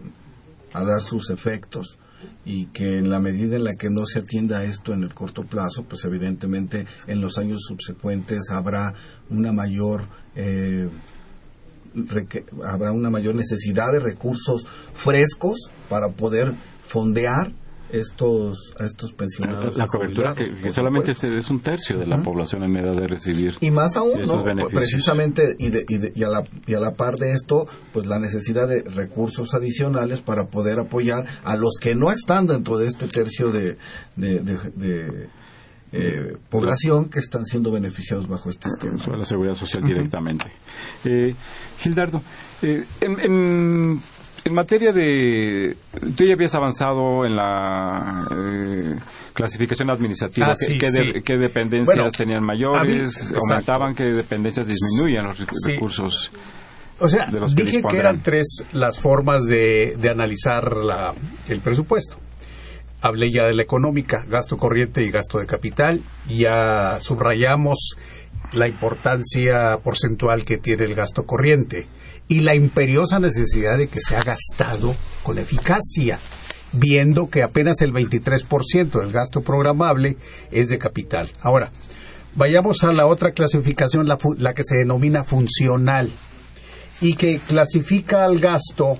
[0.72, 1.98] dar sus efectos
[2.44, 5.44] y que en la medida en la que no se atienda esto en el corto
[5.44, 8.94] plazo, pues evidentemente en los años subsecuentes habrá
[9.28, 10.88] una mayor eh,
[12.64, 16.54] habrá una mayor necesidad de recursos frescos para poder
[16.86, 17.52] fondear
[17.90, 19.76] estos, a estos pensionados.
[19.76, 23.56] La, cobertura que, solamente es, un tercio de la población en edad de recibir.
[23.60, 24.42] Y más aún, ¿no?
[24.68, 28.82] precisamente, y, y, a la, y a la par de esto, pues la necesidad de
[28.82, 33.76] recursos adicionales para poder apoyar a los que no están dentro de este tercio de,
[34.16, 35.28] de,
[35.90, 39.02] eh, población que están siendo beneficiados bajo este esquema.
[39.16, 40.46] la seguridad social directamente.
[41.04, 41.34] Eh,
[41.78, 42.20] Gildardo,
[42.60, 44.00] eh, en en
[44.52, 45.76] materia de...
[46.16, 48.94] Tú ya habías avanzado en la eh,
[49.32, 50.48] clasificación administrativa.
[50.48, 53.32] Ah, ¿Qué, dependencias tenían mayores?
[53.36, 53.94] ¿Aumentaban?
[53.94, 56.30] ¿Qué dependencias disminuían los recursos?
[57.00, 61.14] O sea, dije que, eran tres las formas de, de analizar la,
[61.48, 62.16] el presupuesto.
[63.00, 66.00] Hablé ya de la económica, gasto corriente y gasto de capital.
[66.28, 67.96] Ya subrayamos
[68.52, 71.86] la importancia porcentual que tiene el gasto corriente
[72.28, 76.18] y la imperiosa necesidad de que sea gastado con eficacia,
[76.72, 80.16] viendo que apenas el 23% del gasto programable
[80.50, 81.30] es de capital.
[81.40, 81.70] Ahora,
[82.34, 86.10] vayamos a la otra clasificación, la, la que se denomina funcional,
[87.00, 88.98] y que clasifica al gasto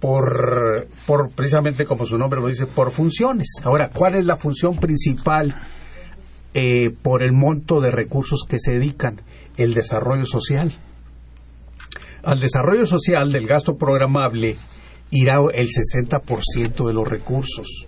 [0.00, 3.48] por, por precisamente como su nombre lo dice, por funciones.
[3.62, 5.62] Ahora, ¿cuál es la función principal
[6.54, 9.20] eh, por el monto de recursos que se dedican?
[9.56, 10.72] El desarrollo social.
[12.26, 14.56] Al desarrollo social del gasto programable
[15.12, 17.86] irá el 60% de los recursos.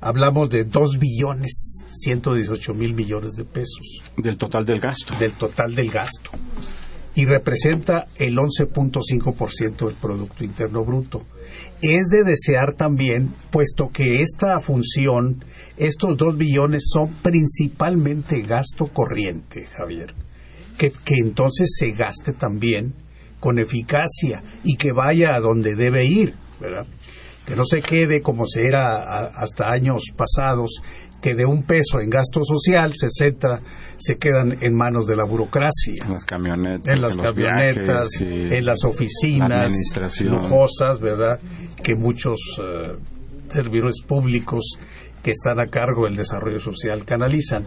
[0.00, 5.14] Hablamos de 2 billones 118 mil millones de pesos Del total del gasto.
[5.18, 6.30] del total del gasto
[7.14, 11.22] y representa el 11.5% del Producto Interno Bruto.
[11.80, 15.44] Es de desear también, puesto que esta función,
[15.76, 20.12] estos dos billones son principalmente gasto corriente, Javier,
[20.76, 23.03] que, que entonces se gaste también
[23.44, 26.86] con eficacia y que vaya a donde debe ir, ¿verdad?
[27.46, 30.80] Que no se quede como se era a- hasta años pasados,
[31.20, 33.60] que de un peso en gasto social, 60
[33.98, 36.86] se quedan en manos de la burocracia En las camionetas.
[36.94, 39.68] en las camionetas, viajes, en las oficinas la
[40.30, 41.38] lujosas, ¿verdad?
[41.82, 42.96] Que muchos eh,
[43.50, 44.78] servidores públicos
[45.22, 47.66] que están a cargo del desarrollo social canalizan.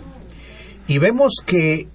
[0.88, 1.88] Y vemos que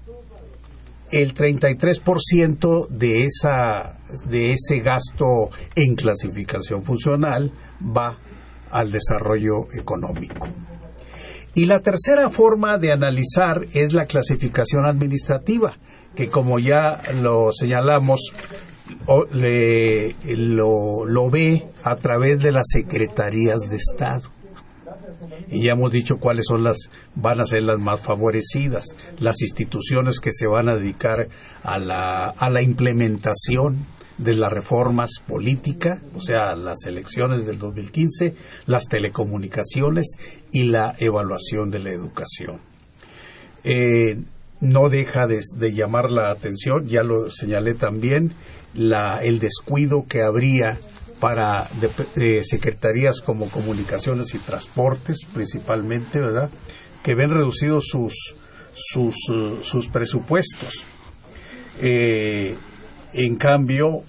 [1.13, 3.99] el 33% de esa
[4.29, 5.27] de ese gasto
[5.75, 8.19] en clasificación funcional va
[8.71, 10.49] al desarrollo económico.
[11.55, 15.77] Y la tercera forma de analizar es la clasificación administrativa,
[16.17, 18.33] que como ya lo señalamos,
[19.07, 24.23] o- lo, lo ve a través de las secretarías de Estado.
[25.51, 28.87] Y ya hemos dicho cuáles son las, van a ser las más favorecidas,
[29.19, 31.29] las instituciones que se van a dedicar
[31.63, 33.87] a la, a la implementación
[34.19, 38.35] de las reformas políticas, o sea, las elecciones del 2015,
[38.67, 40.13] las telecomunicaciones
[40.53, 42.61] y la evaluación de la educación.
[43.65, 44.19] Eh,
[44.61, 48.33] no deja de, de llamar la atención, ya lo señalé también,
[48.75, 50.79] la, el descuido que habría
[51.23, 51.69] para
[52.17, 56.51] eh, secretarías como comunicaciones y transportes principalmente, ¿verdad?
[57.05, 58.35] Que ven reducidos sus,
[58.75, 60.85] sus, eh, sus presupuestos.
[61.81, 62.57] Eh,
[63.13, 64.03] en cambio,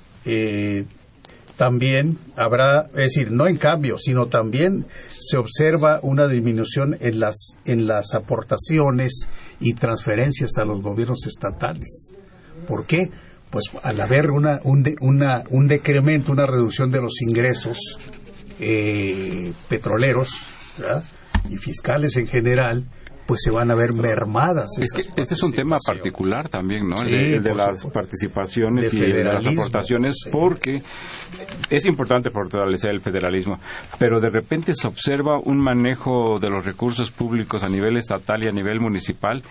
[1.55, 7.57] también habrá, es decir, no en cambio, sino también se observa una disminución en las,
[7.66, 12.11] en las aportaciones y transferencias a los gobiernos estatales.
[12.68, 13.11] ¿Por qué?
[13.54, 17.78] Pues al haber una, un, de- una- un decremento, una reducción de los ingresos
[18.60, 20.32] eh, petroleros
[20.78, 21.04] ¿verdad?
[21.49, 22.86] y fiscales en general,
[23.26, 24.70] pues se van a ver mermadas.
[24.82, 26.95] Es que esas ese es un tema particular también, ¿no?
[27.01, 27.91] El Sí, de, el de por las supuesto.
[27.91, 30.30] participaciones De y de las aportaciones, sí.
[30.32, 30.82] porque
[31.70, 33.60] es importante fortalecer el federalismo,
[33.99, 38.49] pero de repente se observa un manejo de los recursos públicos a nivel estatal y
[38.49, 39.41] a nivel municipal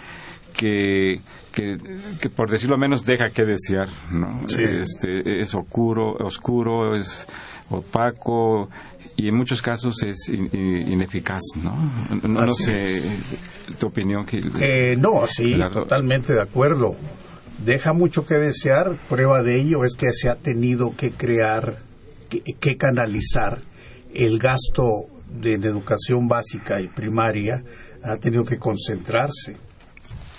[0.53, 1.21] que,
[1.53, 1.79] que,
[2.21, 4.43] que, por decirlo menos deja que desear, ¿no?
[4.49, 4.63] Sí.
[4.63, 7.27] Este, es oscuro, oscuro, es
[7.71, 8.69] opaco
[9.17, 11.75] y en muchos casos es in- in- ineficaz, ¿no?
[12.23, 13.01] No, no sé
[13.79, 14.51] tu opinión, Gil.
[14.61, 16.97] Eh, no, sí, La- totalmente de acuerdo.
[17.65, 18.97] Deja mucho que desear.
[19.09, 21.79] Prueba de ello es que se ha tenido que crear,
[22.29, 23.59] que, que canalizar
[24.15, 24.85] el gasto
[25.29, 27.63] de, en educación básica y primaria,
[28.03, 29.57] ha tenido que concentrarse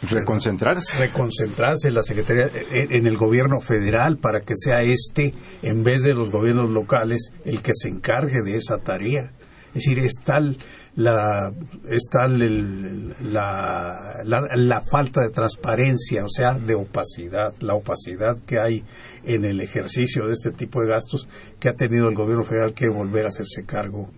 [0.09, 0.97] reconcentrarse.
[0.99, 6.03] reconcentrarse en la Secretaría, en, en el gobierno federal para que sea este, en vez
[6.03, 9.31] de los gobiernos locales, el que se encargue de esa tarea.
[9.69, 10.55] Es decir, es tal
[10.95, 11.51] la,
[11.89, 18.37] es tal el- la, la, la falta de transparencia, o sea, de opacidad, la opacidad
[18.45, 18.83] que hay
[19.23, 21.27] en el ejercicio de este tipo de gastos
[21.59, 24.11] que ha tenido el gobierno federal que volver a hacerse cargo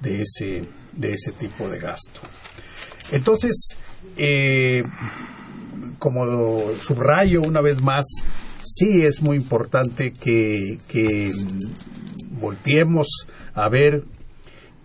[0.00, 2.20] de ese, de ese tipo de gasto.
[3.10, 3.76] Entonces,
[4.16, 4.84] eh,
[5.98, 8.04] como subrayo una vez más,
[8.62, 11.32] sí es muy importante que, que
[12.40, 13.08] volteemos
[13.54, 14.04] a ver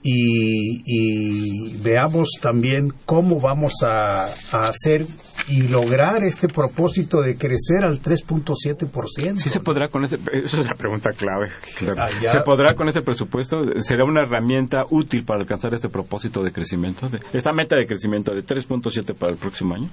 [0.03, 5.05] y, y veamos también cómo vamos a hacer
[5.49, 9.37] y lograr este propósito de crecer al 3.7%.
[9.37, 11.49] Sí se podrá con ese, esa es la pregunta clave.
[11.77, 11.95] claro.
[12.01, 12.31] Ah, ya.
[12.31, 13.61] ¿Se podrá con ese presupuesto?
[13.81, 17.07] ¿Será una herramienta útil para alcanzar este propósito de crecimiento?
[17.09, 19.89] de- esta meta de crecimiento de 3.7 para el próximo año.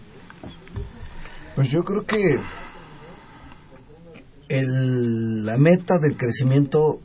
[1.55, 2.38] Pues yo creo que
[4.48, 7.00] el- la meta del crecimiento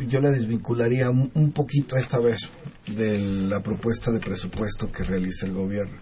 [0.00, 2.48] yo la desvincularía un, un poquito esta vez
[2.86, 3.18] de
[3.48, 5.96] la propuesta de presupuesto que realiza el gobierno.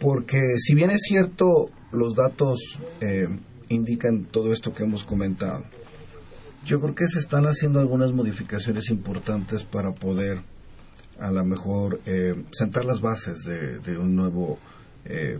[0.00, 3.28] Porque si bien es cierto los datos eh,
[3.68, 5.64] indican todo esto que hemos comentado.
[6.64, 10.42] Yo creo que se están haciendo algunas modificaciones importantes para poder
[11.18, 14.58] a lo mejor eh, sentar las bases de, un nuevo
[15.04, 15.38] eh,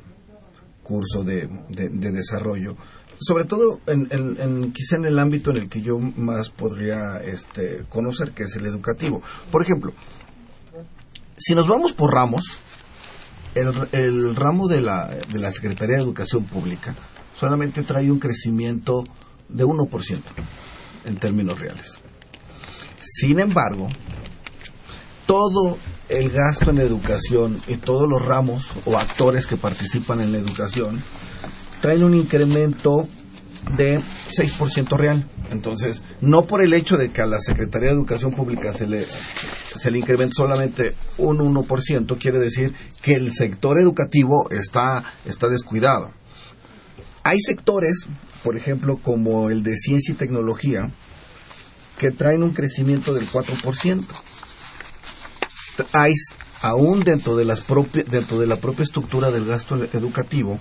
[0.83, 2.77] curso de, desarrollo,
[3.19, 8.33] sobre todo en, quizá en el ámbito en el que yo más podría este, conocer,
[8.33, 9.23] que es el educativo.
[9.51, 9.93] Por ejemplo,
[11.39, 12.43] si nos vamos por ramos,
[13.55, 16.95] el, el ramo de la, de la Secretaría de Educación Pública
[17.39, 19.05] solamente trae un crecimiento
[19.49, 20.21] de 1%
[21.07, 21.99] en términos reales.
[23.01, 23.89] Sin embargo,
[25.27, 25.79] todo
[26.09, 31.01] el gasto en educación y todos los ramos o actores que participan en la educación
[31.81, 33.09] traen un incremento
[33.77, 35.29] de 6% real.
[35.51, 39.05] Entonces, no por el hecho de que a la Secretaría de Educación Pública se le,
[39.05, 46.13] se le incremente solamente un 1%, quiere decir que el sector educativo está, está descuidado.
[47.23, 48.07] Hay sectores,
[48.43, 50.91] por ejemplo, como el de ciencia y tecnología,
[51.99, 54.07] que traen un crecimiento del 4%.
[55.93, 56.15] Hay,
[56.63, 57.63] aún dentro de, las
[58.11, 60.59] dentro de la propia estructura del gasto educativo,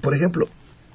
[0.00, 0.48] por ejemplo,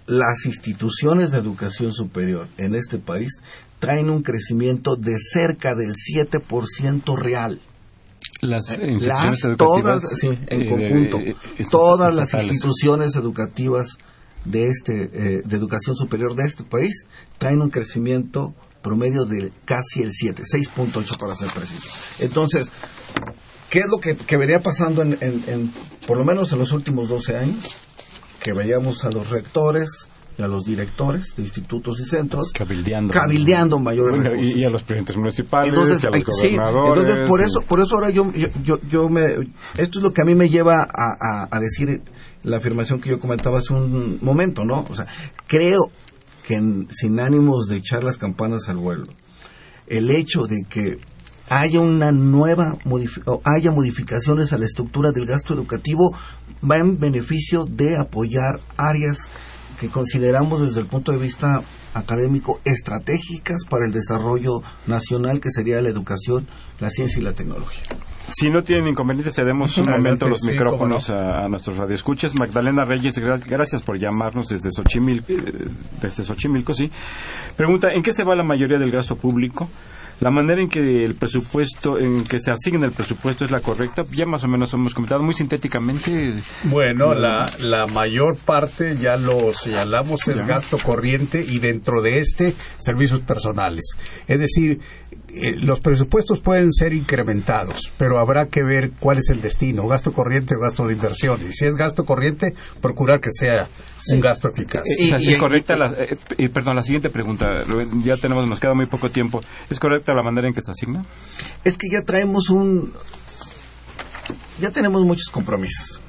[0.06, 3.40] las instituciones de educación superior en este país
[3.80, 7.60] traen un crecimiento de cerca del 7% real.
[8.42, 8.98] Las, eh,
[9.58, 11.20] todas, sí, en conjunto,
[11.72, 13.98] todas las instituciones educativas
[14.44, 17.06] de este eh, de educación superior de este país
[17.38, 21.90] traen un crecimiento promedio de casi el 7, 6.8 para ser preciso.
[22.20, 22.70] Entonces,
[23.70, 25.72] ¿qué es lo que, que vería pasando en, en,
[26.06, 27.64] por lo menos en los últimos 12 años?
[28.44, 33.80] Que veíamos a los rectores y a los directores de institutos y centros cabildeando, cabildeando
[33.80, 34.20] mayores
[34.56, 38.10] y, a los presidentes municipales y a los gobernadores entonces por eso por eso ahora
[38.10, 38.32] yo,
[38.64, 39.36] yo, yo, me
[39.78, 42.02] esto es lo que a mí me lleva a, a, decir
[42.42, 45.08] la afirmación que yo comentaba hace un momento no o sea
[45.46, 45.92] creo
[46.48, 49.04] que sin ánimos de echar las campanas al vuelo
[49.88, 50.98] el hecho de que
[51.50, 52.78] haya una nueva
[53.44, 56.16] haya modificaciones a la estructura del gasto educativo
[56.70, 59.30] va en beneficio de apoyar áreas
[59.80, 61.62] que consideramos desde el punto de vista
[61.94, 66.48] académico estratégicas para el desarrollo nacional, que sería la educación,
[66.80, 67.84] la ciencia y la tecnología.
[68.30, 72.34] Si no tienen inconvenientes, cedemos un momento los micrófonos a, nuestros radioescuchas.
[72.40, 75.68] Magdalena Reyes, gracias por llamarnos desde Xochimilco, eh,
[76.02, 76.86] desde Xochimilco, sí.
[77.58, 79.70] Pregunta, ¿en qué se va la mayoría del gasto público?
[80.20, 84.04] La manera en que el presupuesto, en que se asigna el presupuesto es la correcta,
[84.12, 86.36] ya más o menos hemos comentado muy sintéticamente.
[86.64, 92.52] Bueno, la, la mayor parte, ya lo señalamos, es gasto corriente y dentro de este,
[92.52, 93.98] servicios personales.
[94.28, 94.80] Es decir,
[95.36, 100.14] eh, los presupuestos pueden ser incrementados, pero habrá que ver cuál es el destino, gasto
[100.14, 101.40] corriente o gasto de inversión.
[101.48, 103.68] Y si es gasto corriente, procurar que sea
[104.12, 104.84] un gasto eficaz.
[104.86, 105.92] ¿Es correcta la,
[106.38, 107.64] eh, perdón, la siguiente pregunta,
[108.04, 109.42] ya tenemos, nos queda muy poco tiempo.
[109.72, 111.06] ¿Es correcta la manera en que se asigna?
[111.64, 112.94] Es que ya traemos un,
[114.60, 116.02] ya tenemos muchos compromisos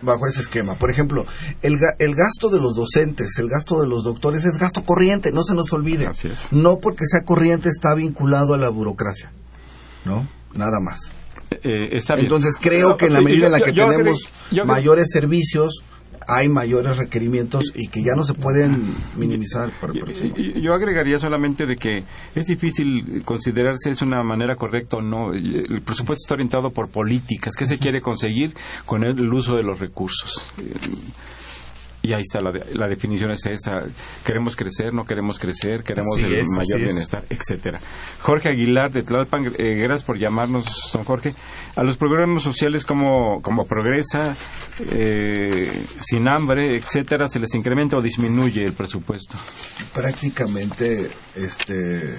[0.00, 0.74] bajo ese esquema.
[0.74, 1.26] Por ejemplo,
[1.62, 5.42] el, el gasto de los docentes, el gasto de los doctores es gasto corriente, no
[5.42, 6.10] se nos olvide.
[6.50, 9.30] No porque sea corriente está vinculado a la burocracia,
[10.04, 10.26] ¿no?
[10.54, 10.98] Nada más.
[11.50, 14.30] Eh, está Entonces creo que en la medida en la que tenemos
[14.64, 15.82] mayores servicios,
[16.26, 18.82] hay mayores requerimientos y que ya no se pueden
[19.16, 22.04] minimizar por el Yo agregaría solamente de que
[22.34, 25.32] es difícil considerar si es una manera correcta o no.
[25.32, 27.54] El presupuesto está orientado por políticas.
[27.56, 28.54] ¿Qué se quiere conseguir
[28.84, 30.46] con el uso de los recursos?
[32.06, 33.84] Y ahí está, la, la, definición es esa.
[34.24, 37.80] Queremos crecer, no queremos crecer, queremos el mayor bienestar, etcétera.
[38.20, 41.34] Jorge Aguilar de Tlalpan, eh, gracias por llamarnos, don Jorge.
[41.74, 44.36] A los programas sociales como, como Progresa,
[44.88, 49.36] eh, Sin Hambre, etcétera, ¿se les incrementa o disminuye el presupuesto?
[49.92, 52.14] Prácticamente, este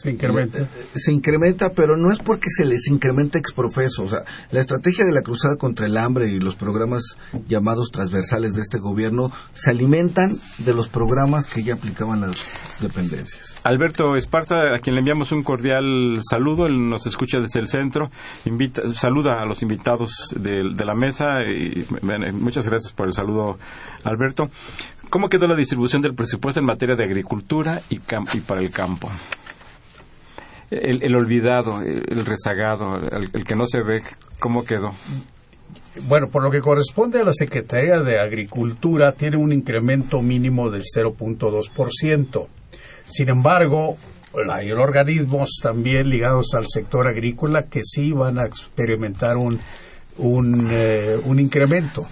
[0.00, 0.66] se incrementa.
[0.94, 4.04] Se incrementa, pero no es porque se les incrementa exprofeso.
[4.04, 7.02] O sea, la estrategia de la cruzada contra el hambre y los programas
[7.48, 12.36] llamados transversales de este gobierno se alimentan de los programas que ya aplicaban las
[12.80, 13.60] dependencias.
[13.62, 18.10] Alberto Esparta, a quien le enviamos un cordial saludo, él nos escucha desde el centro,
[18.46, 21.86] invita, saluda a los invitados de, la mesa y
[22.32, 23.58] muchas gracias por el saludo,
[24.04, 24.48] Alberto.
[25.10, 29.10] ¿Cómo quedó la distribución del presupuesto en materia de agricultura y, y para el campo?
[30.70, 34.02] El, olvidado, el rezagado, el, que no se ve,
[34.38, 34.90] ¿cómo quedó?
[36.06, 40.82] Bueno, por lo que corresponde a la Secretaría de Agricultura, tiene un incremento mínimo del
[40.82, 42.46] 0.2%.
[43.04, 43.96] Sin embargo,
[44.52, 49.58] hay organismos también ligados al sector agrícola que sí van a experimentar un,
[50.18, 52.06] un, eh, un incremento.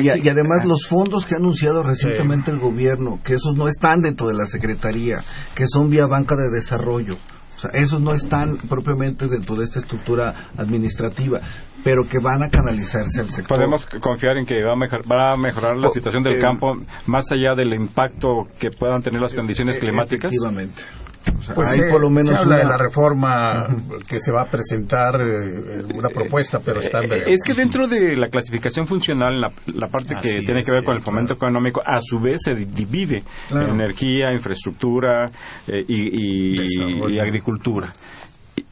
[0.00, 4.02] Y, y, además los fondos que ha anunciado recientemente el gobierno, que esos no están
[4.02, 5.22] dentro de la Secretaría,
[5.54, 7.16] que son vía banca de desarrollo.
[7.56, 11.40] O sea, esos no están propiamente dentro de esta estructura administrativa,
[11.84, 13.58] pero que van a canalizarse al sector.
[13.58, 16.74] Podemos confiar en que va a, mejor, va a mejorar la situación del eh, campo
[17.06, 20.32] más allá del impacto que puedan tener las condiciones Eh, climáticas.
[20.32, 20.82] Efectivamente.
[21.26, 23.66] O sea, Pues hay se, por lo menos se habla una- de la reforma
[24.08, 27.18] que se va a presentar, eh, una propuesta, pero está en Eh.
[27.28, 30.84] Es que dentro de la clasificación funcional, la, la parte que Así tiene que ver
[30.84, 33.68] con el fomento económico, a su vez se di- divide Claro.
[33.68, 35.26] en energía, infraestructura
[35.66, 37.08] eh, y, y- Desarrollo.
[37.08, 37.92] y agricultura.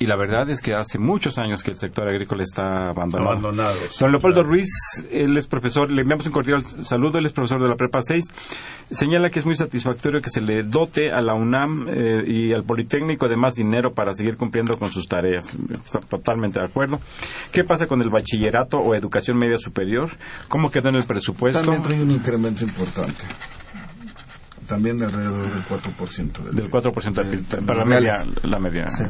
[0.02, 3.52] Y, la verdad es que hace muchos años que el sector agrícola está abandonado.
[3.52, 4.48] Don Leopoldo Claro.
[4.48, 8.00] Ruiz, él es profesor, le enviamos un cordial saludo, él es profesor de la Prepa
[8.02, 8.24] 6.
[8.90, 12.64] Señala que es muy satisfactorio que se le dote a la UNAM eh, y al
[12.64, 15.56] Politécnico de más dinero para seguir cumpliendo con sus tareas.
[15.70, 17.00] Está totalmente de acuerdo.
[17.52, 20.10] ¿Qué pasa con el bachillerato o educación media superior?
[20.48, 21.60] ¿Cómo quedó en el presupuesto?
[21.60, 23.24] También trae un incremento importante.
[24.66, 26.50] También de alrededor del 4%.
[26.50, 28.12] Del 4% del Eh, para la media.
[28.44, 28.88] La media.
[28.88, 29.04] Sí.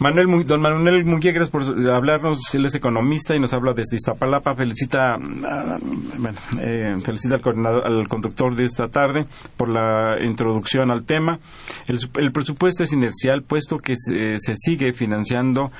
[0.00, 2.52] Manuel, don Manuel Munguía, gracias por hablarnos.
[2.54, 4.54] Él es economista y nos habla desde Iztapalapa.
[4.54, 5.78] Felicita, ah,
[6.18, 9.26] bueno, eh, felicita al, al conductor de esta tarde
[9.56, 11.38] por la introducción al tema.
[11.86, 15.70] El, el presupuesto es inercial, puesto que se, se sigue financiando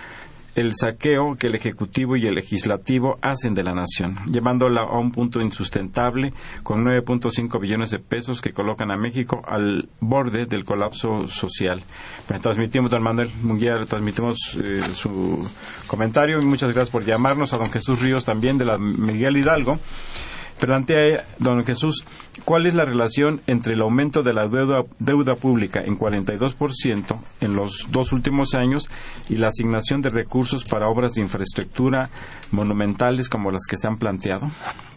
[0.54, 5.10] el saqueo que el Ejecutivo y el Legislativo hacen de la nación, llevándola a un
[5.10, 6.32] punto insustentable
[6.62, 11.82] con 9.5 billones de pesos que colocan a México al borde del colapso social.
[12.28, 15.48] Bueno, transmitimos, don Manuel Munguía, transmitimos eh, su
[15.86, 19.74] comentario y muchas gracias por llamarnos a don Jesús Ríos también de la Miguel Hidalgo.
[20.60, 22.04] Plantea, don Jesús,
[22.44, 27.56] ¿cuál es la relación entre el aumento de la deuda, deuda pública en 42% en
[27.56, 28.88] los dos últimos años
[29.28, 32.08] y la asignación de recursos para obras de infraestructura
[32.52, 34.46] monumentales como las que se han planteado?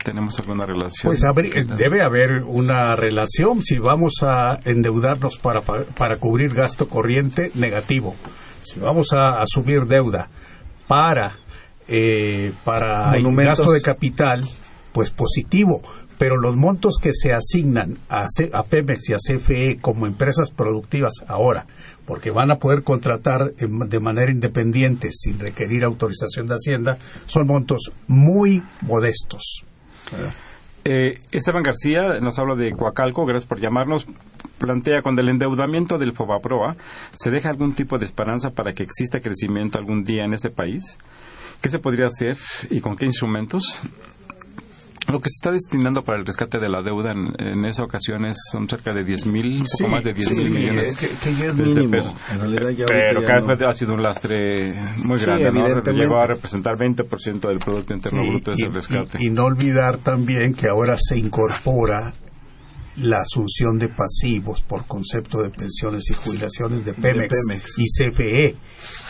[0.03, 1.09] ¿Tenemos alguna relación?
[1.11, 1.23] Pues
[1.55, 3.61] eh, debe haber una relación.
[3.61, 8.15] Si vamos a endeudarnos para, pa- para cubrir gasto corriente, negativo.
[8.61, 10.29] Si vamos a asumir deuda
[10.87, 11.33] para,
[11.87, 13.11] eh, para
[13.47, 14.45] gasto de capital,
[14.97, 15.83] pues positivo.
[16.17, 20.49] Pero los montos que se asignan a, C- a Pemex y a CFE como empresas
[20.49, 21.67] productivas ahora,
[22.07, 27.91] porque van a poder contratar de manera independiente sin requerir autorización de Hacienda, son montos
[28.07, 29.63] muy modestos.
[30.85, 34.07] Eh, Esteban García nos habla de Coacalco, gracias por llamarnos.
[34.57, 36.75] Plantea, con el endeudamiento del Fobaproa,
[37.15, 40.97] ¿se deja algún tipo de esperanza para que exista crecimiento algún día en este país?
[41.61, 42.35] ¿Qué se podría hacer
[42.71, 43.81] y con qué instrumentos?
[45.07, 48.25] Lo que se está destinando para el rescate de la deuda en, en esa ocasión
[48.25, 50.97] es, son cerca de 10 mil, un poco Sí, más de 10 mil Sí, millones.
[50.97, 51.91] que, que ya es de mínimo.
[51.91, 52.13] pesos.
[52.31, 53.47] En realidad ya Pero ya cada no.
[53.47, 54.73] vez ha sido un lastre
[55.05, 55.59] muy Sí, grande, ¿no?
[55.65, 55.93] evidentemente.
[55.93, 59.17] Llegó a representar 20% del Producto Interno Sí, Bruto ese rescate.
[59.21, 62.13] y- y no olvidar también que ahora se incorpora
[62.97, 67.75] la asunción de pasivos por concepto de pensiones y jubilaciones de Pemex, Pemex.
[67.79, 68.55] y CFE.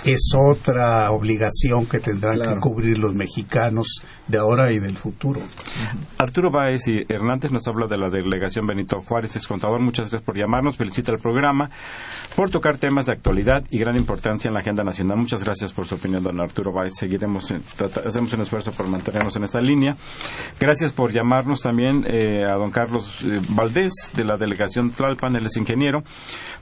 [0.05, 2.53] Es otra obligación que tendrán Claro.
[2.55, 3.87] que cubrir los mexicanos
[4.27, 5.39] de ahora y del futuro.
[6.17, 9.79] Arturo Báez y Hernández nos habla de la delegación Benito Juárez, es contador.
[9.79, 10.75] Muchas gracias por llamarnos.
[10.77, 11.69] Felicita el programa
[12.35, 15.17] por tocar temas de actualidad y gran importancia en la agenda nacional.
[15.17, 16.93] Muchas gracias por su opinión, don Arturo Báez.
[16.97, 19.95] Seguiremos, en- trata- hacemos un esfuerzo por mantenernos en esta línea.
[20.59, 25.45] Gracias por llamarnos también eh, a don Carlos eh, Valdés de la delegación Tlalpan, él
[25.45, 26.03] es ingeniero.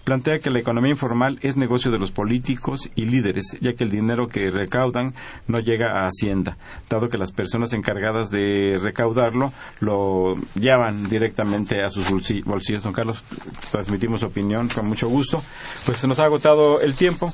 [0.05, 3.89] Plantea que la economía informal es negocio de los políticos y líderes, ya que el
[3.89, 5.13] dinero que recaudan
[5.47, 6.57] no llega a Hacienda,
[6.89, 9.51] dado que las personas encargadas de recaudarlo
[9.81, 12.83] lo llevan directamente a sus bolsi- bolsillos.
[12.83, 13.23] Don Carlos,
[13.71, 15.41] transmitimos su opinión con mucho gusto.
[15.87, 17.33] Pues se nos ha agotado el tiempo.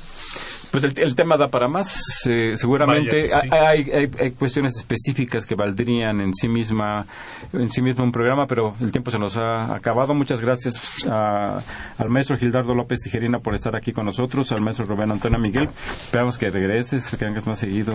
[0.70, 2.00] Pues el, el tema da para más.
[2.26, 3.48] eh, seguramente Vaya que sí.
[3.52, 7.04] hay, hay, hay cuestiones específicas que valdrían en sí misma
[7.52, 10.14] en sí mismo un programa, pero el tiempo se nos ha acabado.
[10.14, 11.58] Muchas gracias a-
[11.98, 15.68] al maestro Gildardo López Tijerina por estar aquí con nosotros, al maestro Rubén Antonio Miguel.
[15.90, 17.94] Esperamos que regreses, que vengas más seguido,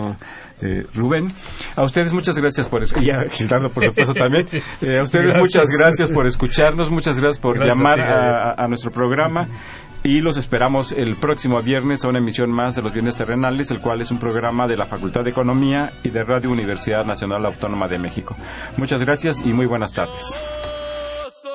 [0.62, 1.28] eh, Rubén.
[1.76, 3.04] A ustedes muchas gracias por escuchar.
[3.04, 4.46] Y a Gildardo, por supuesto, también.
[4.80, 5.40] Eh, a ustedes Gracias.
[5.42, 9.46] muchas gracias por escucharnos, muchas gracias por Gracias llamar a, a nuestro programa.
[10.04, 13.80] Y los esperamos el próximo viernes a una emisión más de los bienes terrenales, el
[13.80, 17.88] cual es un programa de la Facultad de Economía y de Radio Universidad Nacional Autónoma
[17.88, 18.36] de México.
[18.76, 20.38] Muchas gracias y muy buenas tardes.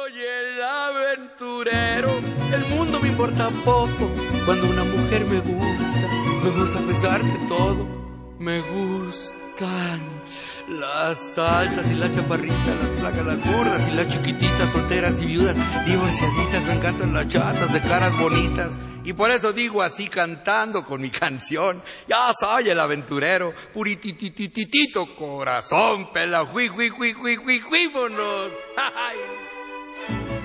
[0.03, 2.09] Soy el aventurero,
[2.53, 4.11] el mundo me importa poco.
[4.45, 6.07] Cuando una mujer me gusta,
[6.43, 7.87] me gusta a pesar de todo.
[8.37, 10.01] Me gustan
[10.67, 15.55] las altas y las chaparritas, las flacas, las gordas y las chiquititas, solteras y viudas,
[15.85, 16.65] divorciaditas.
[16.65, 21.11] Me encantan las chatas de caras bonitas Y por eso digo así cantando con mi
[21.11, 26.69] canción, ya soy el aventurero, purititititito corazón, pela, hui.